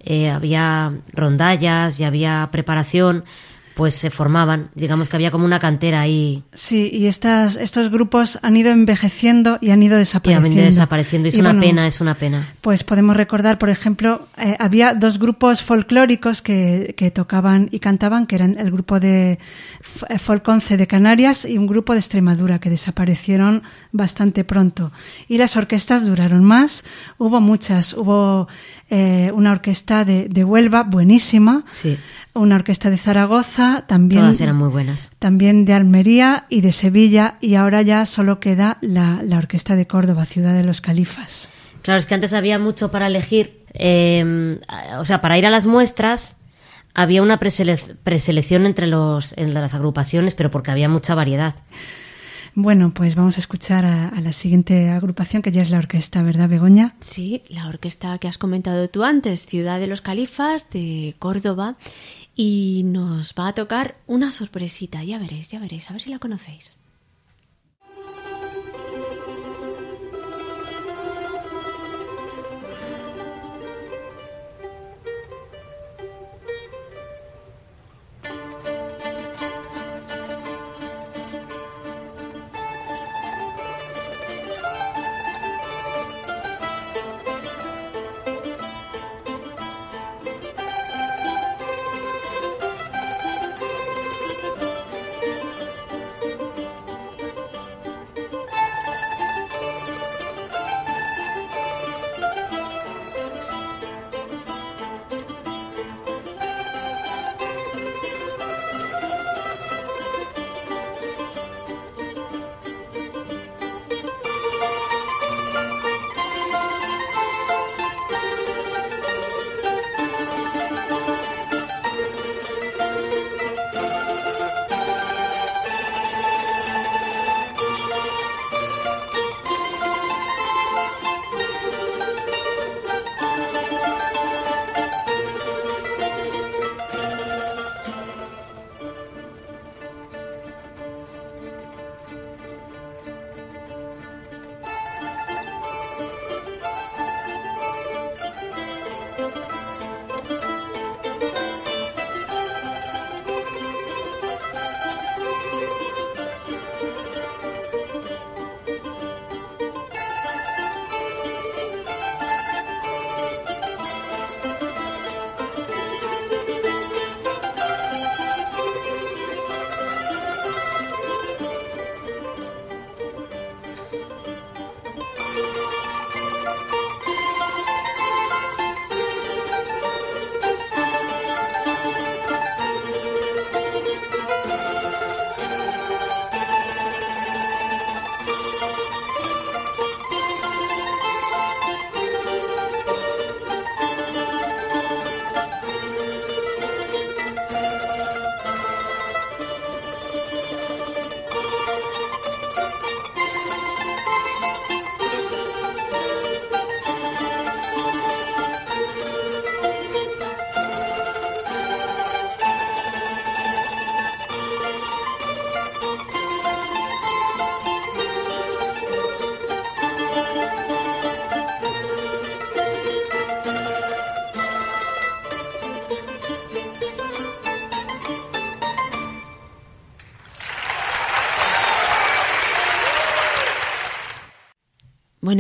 eh, 0.01 0.31
había 0.31 0.93
rondallas 1.12 2.01
y 2.01 2.05
había 2.05 2.49
preparación, 2.51 3.25
pues 3.75 3.95
se 3.95 4.11
formaban, 4.11 4.68
digamos 4.75 5.09
que 5.09 5.16
había 5.16 5.31
como 5.31 5.45
una 5.45 5.59
cantera 5.59 6.01
ahí. 6.01 6.43
Sí, 6.53 6.91
y 6.93 7.07
estas, 7.07 7.57
estos 7.57 7.91
grupos 7.91 8.39
han 8.43 8.57
ido 8.57 8.71
envejeciendo 8.71 9.59
y 9.61 9.71
han 9.71 9.83
ido 9.83 9.97
Y 9.97 10.01
desapareciendo. 10.01 10.47
han 10.47 10.53
ido 10.53 10.64
desapareciendo. 10.64 11.29
Es 11.29 11.37
Y 11.37 11.41
una 11.41 11.51
bueno, 11.51 11.61
pena, 11.66 11.87
es 11.87 12.01
una 12.01 12.14
pena. 12.14 12.49
Pues 12.61 12.85
podemos 12.85 13.16
recordar, 13.16 13.59
por 13.59 13.71
ejemplo, 13.71 14.27
eh, 14.37 14.57
había 14.59 14.93
dos 14.95 15.18
grupos 15.18 15.62
folclóricos 15.62 16.43
que, 16.43 16.95
que 16.97 17.11
tocaban 17.11 17.68
y 17.71 17.79
cantaban, 17.79 18.27
que 18.27 18.35
eran 18.37 18.59
el 18.59 18.71
grupo 18.71 19.01
de 19.01 19.39
eh, 20.09 20.18
Folconce 20.18 20.77
de 20.77 20.87
Canarias 20.87 21.45
y 21.45 21.57
un 21.57 21.66
grupo 21.66 21.93
de 21.95 22.01
Extremadura, 22.01 22.59
que 22.59 22.71
desaparecieron 22.71 23.62
bastante 23.93 24.45
pronto. 24.45 24.93
Y 25.29 25.39
las 25.39 25.57
orquestas 25.57 26.05
duraron 26.05 26.45
más, 26.45 26.85
hubo 27.18 27.41
muchas, 27.41 27.95
hubo 27.95 28.49
eh, 28.91 29.30
una 29.34 29.53
orquesta 29.53 30.05
de, 30.05 30.28
de 30.28 30.45
Huelva, 30.45 30.82
buenísima, 30.82 31.62
Sí. 31.66 31.97
una 32.34 32.57
orquesta 32.57 32.91
de 32.91 32.97
Zaragoza, 32.97 33.84
también, 33.86 34.22
Todas 34.22 34.41
eran 34.41 34.57
muy 34.57 34.68
buenas. 34.68 35.12
también 35.18 35.64
de 35.64 35.74
Almería 35.74 36.45
y 36.49 36.61
de 36.61 36.72
Sevilla, 36.72 37.36
y 37.41 37.55
ahora 37.55 37.82
ya 37.82 38.05
solo 38.05 38.41
queda 38.41 38.78
la, 38.80 39.20
la 39.22 39.38
orquesta 39.38 39.76
de 39.76 39.86
Córdoba, 39.86 40.24
ciudad 40.24 40.55
de 40.55 40.64
los 40.64 40.80
califas. 40.80 41.49
Claro, 41.82 41.99
es 41.99 42.07
que 42.07 42.14
antes 42.14 42.32
había 42.32 42.59
mucho 42.59 42.91
para 42.91 43.07
elegir, 43.07 43.61
eh, 43.72 44.59
o 44.99 45.05
sea, 45.05 45.20
para 45.20 45.38
ir 45.38 45.47
a 45.47 45.51
las 45.51 45.64
muestras 45.66 46.36
había 46.93 47.22
una 47.22 47.38
presele- 47.38 47.97
preselección 48.03 48.66
entre 48.66 48.88
los, 48.88 49.32
en 49.38 49.55
las 49.55 49.74
agrupaciones, 49.74 50.34
pero 50.34 50.51
porque 50.51 50.72
había 50.72 50.88
mucha 50.88 51.14
variedad. 51.14 51.55
Bueno, 52.55 52.93
pues 52.93 53.15
vamos 53.15 53.37
a 53.37 53.41
escuchar 53.41 53.87
a, 53.87 54.21
la 54.21 54.33
siguiente 54.33 54.91
agrupación, 54.91 55.43
que 55.43 55.53
ya 55.53 55.63
es 55.63 55.71
la 55.71 55.79
orquesta, 55.79 56.23
¿verdad, 56.23 56.49
Begoña? 56.49 56.95
Sí, 57.01 57.43
la 57.49 57.69
orquesta 57.69 58.19
que 58.19 58.29
has 58.29 58.39
comentado 58.39 58.89
tú 58.89 59.05
antes, 59.05 59.47
Ciudad 59.47 59.79
de 59.79 59.87
los 59.87 60.01
Califas 60.01 60.69
de 60.71 61.15
Córdoba, 61.19 61.77
y 62.35 62.83
nos 62.85 63.35
va 63.39 63.49
a 63.49 63.55
tocar 63.55 63.97
una 64.07 64.33
sorpresita, 64.33 65.05
ya 65.05 65.19
veréis, 65.19 65.49
ya 65.49 65.61
veréis, 65.61 65.89
a 65.91 65.93
ver 65.93 66.03
si 66.03 66.11
la 66.11 66.19
conocéis. 66.19 66.80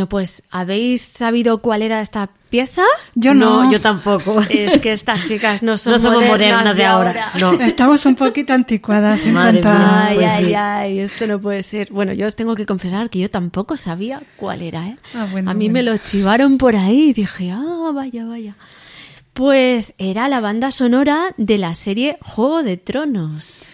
Bueno, 0.00 0.08
pues 0.08 0.42
¿habéis 0.50 1.02
sabido 1.02 1.60
cuál 1.60 1.82
era 1.82 2.00
esta 2.00 2.30
pieza? 2.48 2.84
Yo 3.14 3.34
no. 3.34 3.64
No, 3.64 3.72
yo 3.72 3.82
tampoco. 3.82 4.40
Es 4.48 4.80
que 4.80 4.92
estas 4.92 5.28
chicas 5.28 5.62
no 5.62 5.76
son 5.76 5.92
No 5.92 5.98
somos 5.98 6.24
modernas, 6.24 6.64
modernas 6.64 6.76
de 6.76 6.84
ahora, 6.86 7.32
no. 7.38 7.52
Estamos 7.60 8.06
un 8.06 8.14
poquito 8.14 8.54
anticuadas 8.54 9.26
en 9.26 9.34
Madre 9.34 9.60
cuanto 9.60 9.68
a... 9.68 9.78
mía, 9.78 10.06
Ay, 10.06 10.16
Pues 10.16 10.30
ay, 10.30 10.44
sí. 10.46 10.54
ay, 10.54 10.98
esto 11.00 11.26
no 11.26 11.38
puede 11.38 11.62
ser. 11.62 11.92
Bueno, 11.92 12.14
yo 12.14 12.26
os 12.26 12.34
tengo 12.34 12.54
que 12.54 12.64
confesar 12.64 13.10
que 13.10 13.18
yo 13.18 13.28
tampoco 13.28 13.76
sabía 13.76 14.22
cuál 14.36 14.62
era, 14.62 14.86
¿eh? 14.88 14.96
Ah, 15.14 15.26
bueno, 15.30 15.50
a 15.50 15.52
mí 15.52 15.68
bueno. 15.68 15.72
me 15.74 15.82
lo 15.82 15.98
chivaron 15.98 16.56
por 16.56 16.76
ahí 16.76 17.10
y 17.10 17.12
dije, 17.12 17.50
ah, 17.50 17.90
vaya, 17.92 18.24
vaya. 18.24 18.56
Pues 19.34 19.92
era 19.98 20.28
la 20.28 20.40
banda 20.40 20.70
sonora 20.70 21.34
de 21.36 21.58
la 21.58 21.74
serie 21.74 22.16
Juego 22.22 22.62
de 22.62 22.78
Tronos. 22.78 23.69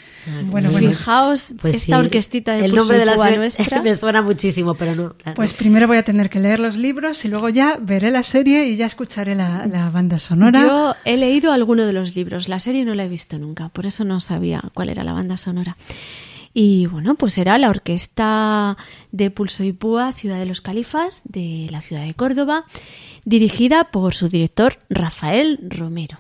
Bueno, 0.46 0.70
bueno. 0.70 0.88
Fijaos 0.88 1.54
Pues 1.60 1.76
esta 1.76 1.86
sí, 1.86 1.92
orquestita 2.06 2.56
de 2.56 2.64
el 2.66 2.74
nombre 2.74 2.98
de 2.98 3.04
la 3.04 3.16
serie 3.16 3.38
nuestra. 3.38 3.82
me 3.82 3.94
suena 3.96 4.22
muchísimo, 4.22 4.74
pero 4.74 4.94
no. 4.94 5.12
claro. 5.14 5.36
Pues 5.36 5.52
primero 5.52 5.86
voy 5.86 5.96
a 5.96 6.02
tener 6.02 6.30
que 6.30 6.40
leer 6.40 6.60
los 6.60 6.76
libros 6.76 7.24
y 7.24 7.28
luego 7.28 7.48
ya 7.48 7.78
veré 7.80 8.10
la 8.10 8.22
serie 8.22 8.66
y 8.66 8.76
ya 8.76 8.86
escucharé 8.86 9.34
la, 9.34 9.66
la 9.66 9.90
banda 9.90 10.18
sonora. 10.18 10.60
Yo 10.60 10.94
he 11.04 11.16
leído 11.16 11.52
alguno 11.52 11.86
de 11.86 11.92
los 11.92 12.14
libros, 12.16 12.48
la 12.48 12.58
serie 12.58 12.84
no 12.84 12.94
la 12.94 13.04
he 13.04 13.08
visto 13.08 13.38
nunca, 13.38 13.68
por 13.68 13.86
eso 13.86 14.04
no 14.04 14.20
sabía 14.20 14.62
cuál 14.74 14.88
era 14.88 15.04
la 15.04 15.12
banda 15.12 15.36
sonora. 15.36 15.76
Y 16.58 16.86
bueno, 16.86 17.16
pues 17.16 17.36
era 17.36 17.58
la 17.58 17.68
orquesta 17.68 18.78
de 19.12 19.30
Pulso 19.30 19.62
y 19.62 19.74
Púa, 19.74 20.12
Ciudad 20.12 20.38
de 20.38 20.46
los 20.46 20.62
Califas, 20.62 21.20
de 21.24 21.66
la 21.70 21.82
ciudad 21.82 22.06
de 22.06 22.14
Córdoba, 22.14 22.64
dirigida 23.26 23.90
por 23.90 24.14
su 24.14 24.28
director 24.28 24.78
Rafael 24.88 25.58
Romero. 25.68 26.18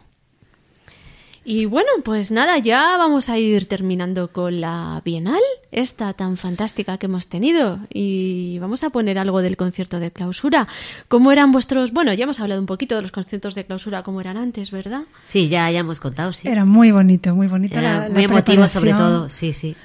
Y 1.48 1.64
bueno, 1.64 1.88
pues 2.04 2.32
nada, 2.32 2.58
ya 2.58 2.96
vamos 2.98 3.28
a 3.28 3.38
ir 3.38 3.66
terminando 3.66 4.32
con 4.32 4.60
la 4.60 5.00
Bienal, 5.04 5.38
esta 5.70 6.12
tan 6.12 6.36
fantástica 6.36 6.98
que 6.98 7.06
hemos 7.06 7.28
tenido. 7.28 7.78
Y 7.88 8.58
vamos 8.58 8.82
a 8.82 8.90
poner 8.90 9.16
algo 9.16 9.42
del 9.42 9.56
concierto 9.56 10.00
de 10.00 10.10
clausura. 10.10 10.66
¿Cómo 11.06 11.30
eran 11.30 11.52
vuestros.? 11.52 11.92
Bueno, 11.92 12.12
ya 12.14 12.24
hemos 12.24 12.40
hablado 12.40 12.60
un 12.60 12.66
poquito 12.66 12.96
de 12.96 13.02
los 13.02 13.12
conciertos 13.12 13.54
de 13.54 13.64
clausura, 13.64 14.02
cómo 14.02 14.20
eran 14.20 14.36
antes, 14.36 14.72
¿verdad? 14.72 15.02
Sí, 15.22 15.48
ya, 15.48 15.70
ya 15.70 15.78
hemos 15.78 16.00
contado, 16.00 16.32
sí. 16.32 16.48
Era 16.48 16.64
muy 16.64 16.90
bonito, 16.90 17.32
muy 17.36 17.46
bonito. 17.46 17.78
Era 17.78 17.92
la, 17.92 18.08
la 18.08 18.14
muy 18.14 18.24
emotivo 18.24 18.66
sobre 18.66 18.94
todo, 18.94 19.28
sí, 19.28 19.52
sí. 19.52 19.76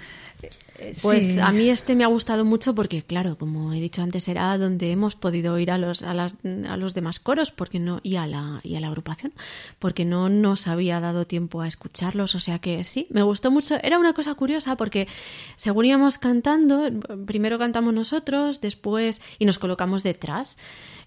Pues 1.01 1.23
Sí. 1.35 1.39
a 1.39 1.51
mí 1.51 1.69
este 1.69 1.95
me 1.95 2.03
ha 2.03 2.07
gustado 2.07 2.43
mucho 2.45 2.73
porque, 2.75 3.01
claro, 3.03 3.37
como 3.37 3.73
he 3.73 3.79
dicho 3.79 4.01
antes, 4.01 4.27
era 4.27 4.57
donde 4.57 4.91
hemos 4.91 5.15
podido 5.15 5.57
ir 5.59 5.71
a 5.71 5.77
los, 5.77 6.03
a 6.03 6.13
las, 6.13 6.35
a 6.67 6.77
los 6.77 6.93
demás 6.93 7.19
coros 7.19 7.51
porque 7.51 7.79
no, 7.79 7.99
y, 8.03 8.15
a 8.15 8.25
la, 8.27 8.59
y 8.63 8.75
a 8.75 8.79
la 8.79 8.87
agrupación, 8.87 9.33
porque 9.79 10.05
no 10.05 10.29
nos 10.29 10.67
había 10.67 10.99
dado 10.99 11.25
tiempo 11.25 11.61
a 11.61 11.67
escucharlos. 11.67 12.35
O 12.35 12.39
sea 12.39 12.59
que 12.59 12.83
sí, 12.83 13.07
me 13.09 13.21
gustó 13.23 13.51
mucho. 13.51 13.75
Era 13.83 13.99
una 13.99 14.13
cosa 14.13 14.33
curiosa 14.35 14.75
porque 14.75 15.07
según 15.55 15.85
íbamos 15.85 16.17
cantando, 16.17 16.89
primero 17.25 17.59
cantamos 17.59 17.93
nosotros, 17.93 18.61
después, 18.61 19.21
y 19.39 19.45
nos 19.45 19.59
colocamos 19.59 20.03
detrás. 20.03 20.57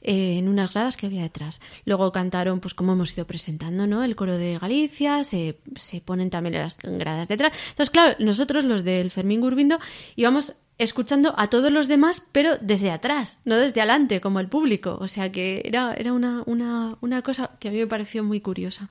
Eh, 0.05 0.39
en 0.39 0.49
unas 0.49 0.73
gradas 0.73 0.97
que 0.97 1.07
había 1.07 1.23
detrás. 1.23 1.61
Luego 1.85 2.13
cantaron, 2.13 2.61
pues 2.61 2.75
como 2.75 2.93
hemos 2.93 3.13
ido 3.15 3.27
presentando, 3.27 3.87
¿no? 3.87 4.05
El 4.05 4.15
coro 4.15 4.37
de 4.39 4.59
Galicia, 4.59 5.25
se, 5.25 5.59
se 5.77 6.01
ponen 6.01 6.31
también 6.31 6.55
las 6.55 6.77
gradas 6.79 7.29
detrás. 7.29 7.53
Entonces, 7.71 7.91
claro, 7.91 8.17
nosotros 8.19 8.65
los 8.65 8.85
del 8.85 9.11
Fermín 9.11 9.41
Gurbindo 9.41 9.79
íbamos 10.15 10.55
escuchando 10.77 11.35
a 11.37 11.49
todos 11.49 11.71
los 11.71 11.87
demás, 11.87 12.23
pero 12.33 12.59
desde 12.61 12.91
atrás, 12.91 13.39
no 13.45 13.57
desde 13.57 13.81
adelante, 13.81 14.21
como 14.21 14.41
el 14.41 14.49
público. 14.49 14.99
O 15.01 15.07
sea 15.07 15.31
que 15.31 15.63
era, 15.65 15.95
era 15.95 16.13
una, 16.13 16.43
una, 16.47 16.97
una 17.01 17.23
cosa 17.23 17.53
que 17.61 17.69
a 17.69 17.71
mí 17.71 17.79
me 17.79 17.87
pareció 17.87 18.25
muy 18.25 18.41
curiosa. 18.41 18.89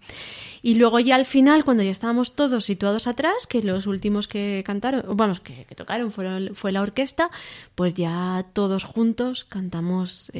Y 0.61 0.75
luego 0.75 0.99
ya 0.99 1.15
al 1.15 1.25
final, 1.25 1.65
cuando 1.65 1.83
ya 1.83 1.91
estábamos 1.91 2.35
todos 2.35 2.63
situados 2.63 3.07
atrás, 3.07 3.47
que 3.47 3.61
los 3.61 3.85
últimos 3.85 4.27
que 4.27 4.63
cantaron, 4.65 5.03
vamos, 5.17 5.41
que, 5.41 5.65
tocaron 5.75 6.11
fue 6.11 6.71
la 6.71 6.81
orquesta, 6.81 7.29
pues 7.75 7.93
ya 7.93 8.45
todos 8.53 8.85
juntos 8.85 9.43
cantamos 9.43 10.31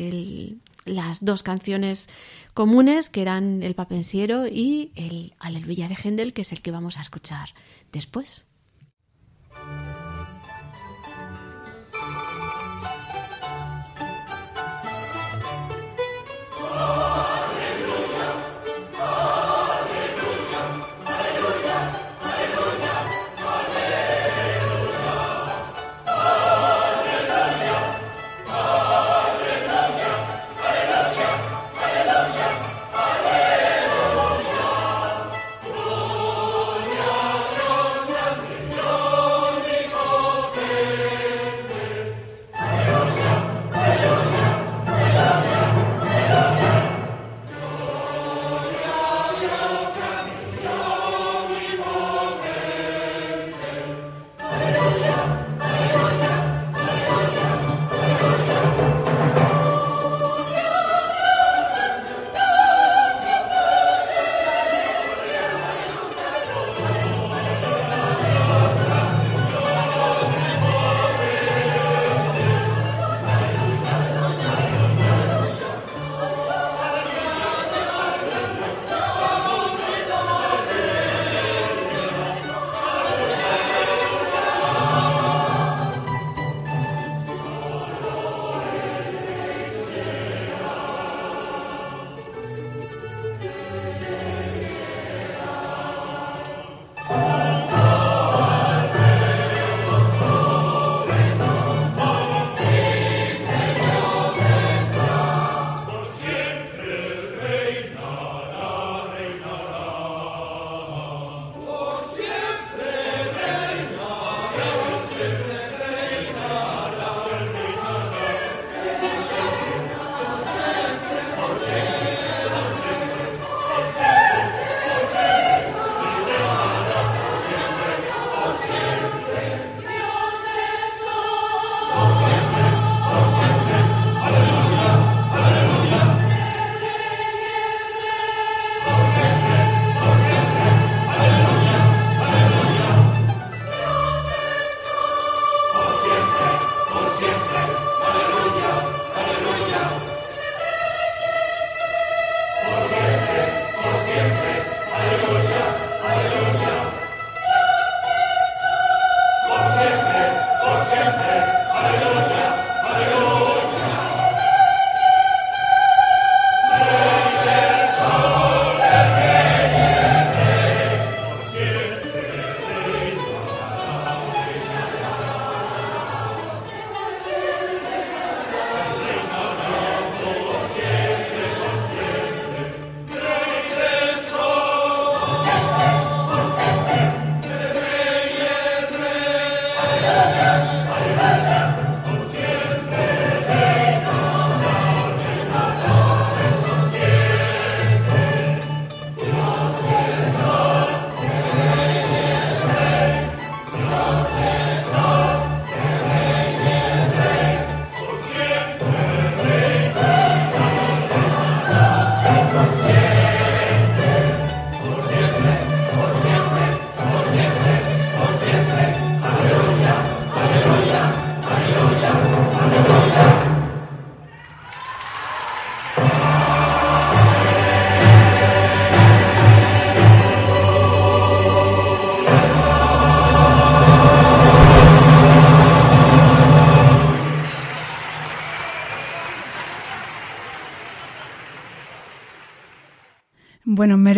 las 0.86 1.26
dos 1.26 1.44
canciones 1.44 2.08
comunes, 2.54 3.10
que 3.10 3.22
eran 3.22 3.64
el 3.64 3.76
Papensiero 3.76 4.48
y 4.48 4.92
el 4.96 5.34
Aleluya 5.40 5.88
de 5.88 5.96
Händel, 5.96 6.34
que 6.34 6.42
es 6.42 6.52
el 6.52 6.62
que 6.62 6.72
vamos 6.72 6.98
a 6.98 7.02
escuchar 7.02 7.50
después. 7.92 8.46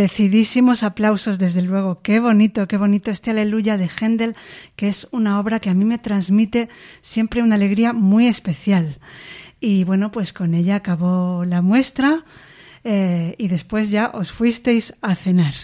Merecidísimos 0.10 0.84
aplausos, 0.84 1.40
desde 1.40 1.64
luego. 1.64 2.00
Qué 2.04 2.20
bonito, 2.20 2.68
qué 2.68 2.78
bonito 2.78 3.10
este 3.10 3.32
Aleluya 3.32 3.76
de 3.76 3.90
Händel, 3.90 4.36
que 4.76 4.88
es 4.88 5.08
una 5.12 5.40
obra 5.40 5.60
que 5.60 5.72
a 5.72 5.74
mí 5.74 5.84
me 5.84 5.98
transmite 5.98 6.70
siempre 7.02 7.42
una 7.42 7.56
alegría 7.56 7.92
muy 7.92 8.28
especial. 8.28 9.00
Y 9.60 9.84
bueno, 9.84 10.12
pues 10.12 10.32
con 10.32 10.54
ella 10.54 10.76
acabó 10.76 11.44
la 11.46 11.64
muestra 11.64 12.24
eh, 12.84 13.34
y 13.40 13.48
después 13.48 13.90
ya 13.90 14.12
os 14.14 14.32
fuisteis 14.32 14.94
a 15.02 15.16
cenar. 15.16 15.56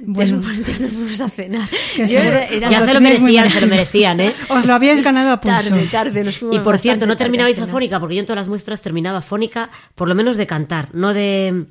Bueno, 0.00 0.38
después 0.38 0.64
ya 0.66 0.78
nos 0.84 0.92
fuimos 0.92 1.20
a 1.20 1.28
cenar. 1.28 1.68
Que 1.94 2.06
Yo 2.08 2.18
era- 2.18 2.46
era- 2.46 2.70
Ya 2.70 2.80
se 2.82 2.94
lo 2.94 3.00
merecían, 3.00 3.48
se 3.48 3.60
lo 3.60 3.66
merecían, 3.68 4.18
¿eh? 4.20 4.32
Os 4.48 4.64
lo 4.66 4.74
habíais 4.74 5.02
ganado 5.04 5.30
a 5.30 5.40
pulso. 5.40 5.70
Tarde, 5.70 5.86
tarde, 5.86 6.24
nos 6.24 6.36
fuimos 6.38 6.56
Y 6.56 6.60
por 6.60 6.80
cierto, 6.80 7.06
no 7.06 7.16
terminabais 7.16 7.60
afónica, 7.60 8.00
porque 8.00 8.16
yo 8.16 8.20
en 8.20 8.26
todas 8.26 8.42
las 8.42 8.48
muestras 8.48 8.82
terminaba 8.82 9.18
afónica, 9.18 9.70
por 9.94 10.08
lo 10.08 10.16
menos 10.16 10.36
de 10.36 10.46
cantar, 10.48 10.88
no 10.94 11.14
de 11.14 11.66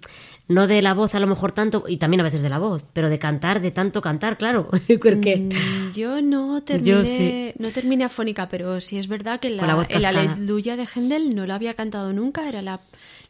no 0.48 0.68
de 0.68 0.82
la 0.82 0.94
voz 0.94 1.14
a 1.16 1.20
lo 1.20 1.28
mejor 1.28 1.52
tanto, 1.52 1.86
y 1.88 1.98
también 1.98 2.22
a 2.22 2.24
veces 2.24 2.42
de 2.42 2.50
la 2.50 2.58
voz, 2.60 2.84
pero 2.94 3.10
de 3.10 3.20
cantar, 3.20 3.60
de 3.62 3.72
tanto 3.72 4.02
cantar, 4.02 4.38
claro. 4.38 4.70
Porque 5.04 5.38
Mm, 5.38 5.92
Yo 5.94 6.22
no 6.22 6.62
terminé, 6.64 6.92
Yo 6.92 7.04
sí. 7.04 7.54
no 7.60 7.72
terminé 7.72 8.04
afónica, 8.06 8.48
pero 8.50 8.80
sí 8.80 8.98
es 8.98 9.08
verdad 9.08 9.40
que 9.40 9.50
la, 9.50 9.66
la 9.68 9.86
el. 9.90 10.06
Aleluya 10.06 10.76
de 10.78 10.86
Händel 10.86 11.36
no 11.36 11.46
lo 11.46 11.54
había 11.54 11.74
cantado 11.74 12.14
nunca, 12.14 12.48
era 12.48 12.62
la, 12.62 12.80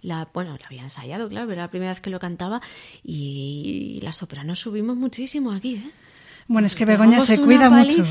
la 0.02 0.28
bueno, 0.34 0.58
lo 0.58 0.66
había 0.66 0.84
ensayado, 0.84 1.28
claro, 1.30 1.52
era 1.52 1.64
la 1.64 1.70
primera 1.70 1.92
vez 1.92 2.02
que 2.02 2.10
lo 2.10 2.20
cantaba 2.20 2.62
y 3.04 4.00
la 4.04 4.12
soprano 4.14 4.54
subimos 4.56 4.96
muchísimo 4.96 5.52
aquí, 5.52 5.76
¿eh? 5.76 5.92
Bueno, 6.48 6.68
es 6.68 6.76
que 6.76 6.86
Begoña 6.86 7.20
se 7.20 7.38
una 7.38 7.46
cuida 7.46 7.70
mucho. 7.70 8.06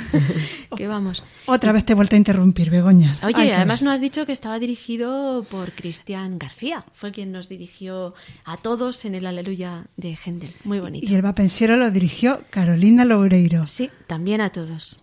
que 0.76 0.88
vamos. 0.88 1.22
Otra 1.46 1.70
vez 1.72 1.84
te 1.84 1.92
he 1.92 1.96
vuelto 1.96 2.16
a 2.16 2.18
interrumpir, 2.18 2.68
Begoña. 2.68 3.16
Oye, 3.22 3.34
que 3.34 3.54
además 3.54 3.80
ver. 3.80 3.84
no 3.84 3.92
has 3.92 4.00
dicho 4.00 4.26
que 4.26 4.32
estaba 4.32 4.58
dirigido 4.58 5.44
por 5.44 5.72
Cristian 5.72 6.38
García. 6.38 6.84
Fue 6.92 7.12
quien 7.12 7.30
nos 7.30 7.48
dirigió 7.48 8.14
a 8.44 8.56
todos 8.56 9.04
en 9.04 9.14
el 9.14 9.24
Aleluya 9.24 9.86
de 9.96 10.16
Händel. 10.16 10.54
Muy 10.64 10.80
bonito. 10.80 11.06
Y 11.08 11.14
el 11.14 11.22
vapensiero 11.22 11.76
lo 11.76 11.92
dirigió 11.92 12.42
Carolina 12.50 13.04
Loureiro. 13.04 13.66
Sí, 13.66 13.88
también 14.08 14.40
a 14.40 14.50
todos. 14.50 14.98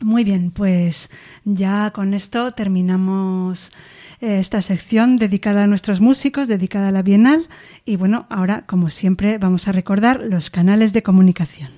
Muy 0.00 0.24
bien, 0.24 0.52
pues 0.52 1.10
ya 1.44 1.90
con 1.90 2.14
esto 2.14 2.52
terminamos 2.52 3.72
eh, 4.20 4.38
esta 4.38 4.62
sección 4.62 5.16
dedicada 5.16 5.64
a 5.64 5.66
nuestros 5.66 6.00
músicos, 6.00 6.48
dedicada 6.48 6.88
a 6.88 6.92
la 6.92 7.02
Bienal. 7.02 7.48
Y 7.84 7.96
bueno, 7.96 8.26
ahora, 8.30 8.64
como 8.66 8.90
siempre, 8.90 9.38
vamos 9.38 9.68
a 9.68 9.72
recordar 9.72 10.22
los 10.22 10.50
canales 10.50 10.92
de 10.92 11.02
comunicación. 11.02 11.77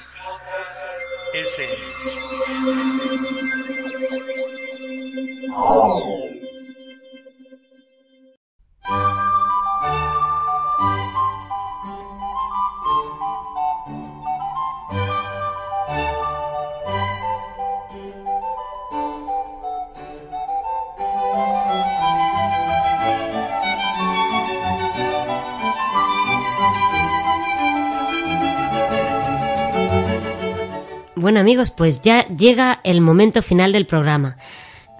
Bueno 31.31 31.39
amigos, 31.39 31.71
pues 31.71 32.01
ya 32.01 32.27
llega 32.27 32.81
el 32.83 32.99
momento 32.99 33.41
final 33.41 33.71
del 33.71 33.85
programa. 33.85 34.35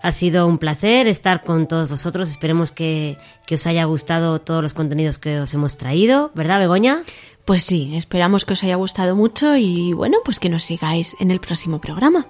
Ha 0.01 0.13
sido 0.13 0.47
un 0.47 0.59
placer 0.59 1.09
estar 1.09 1.41
con 1.41 1.67
todos 1.67 1.89
vosotros. 1.89 2.29
Esperemos 2.29 2.71
que, 2.71 3.17
que 3.45 3.55
os 3.55 3.67
haya 3.67 3.83
gustado 3.83 4.39
todos 4.39 4.63
los 4.63 4.73
contenidos 4.73 5.17
que 5.17 5.41
os 5.41 5.53
hemos 5.53 5.75
traído, 5.75 6.31
¿verdad, 6.33 6.59
Begoña? 6.59 7.03
Pues 7.43 7.63
sí, 7.63 7.97
esperamos 7.97 8.45
que 8.45 8.53
os 8.53 8.63
haya 8.63 8.75
gustado 8.75 9.13
mucho 9.13 9.57
y 9.57 9.91
bueno, 9.91 10.19
pues 10.23 10.39
que 10.39 10.47
nos 10.47 10.63
sigáis 10.63 11.17
en 11.19 11.31
el 11.31 11.41
próximo 11.41 11.81
programa. 11.81 12.25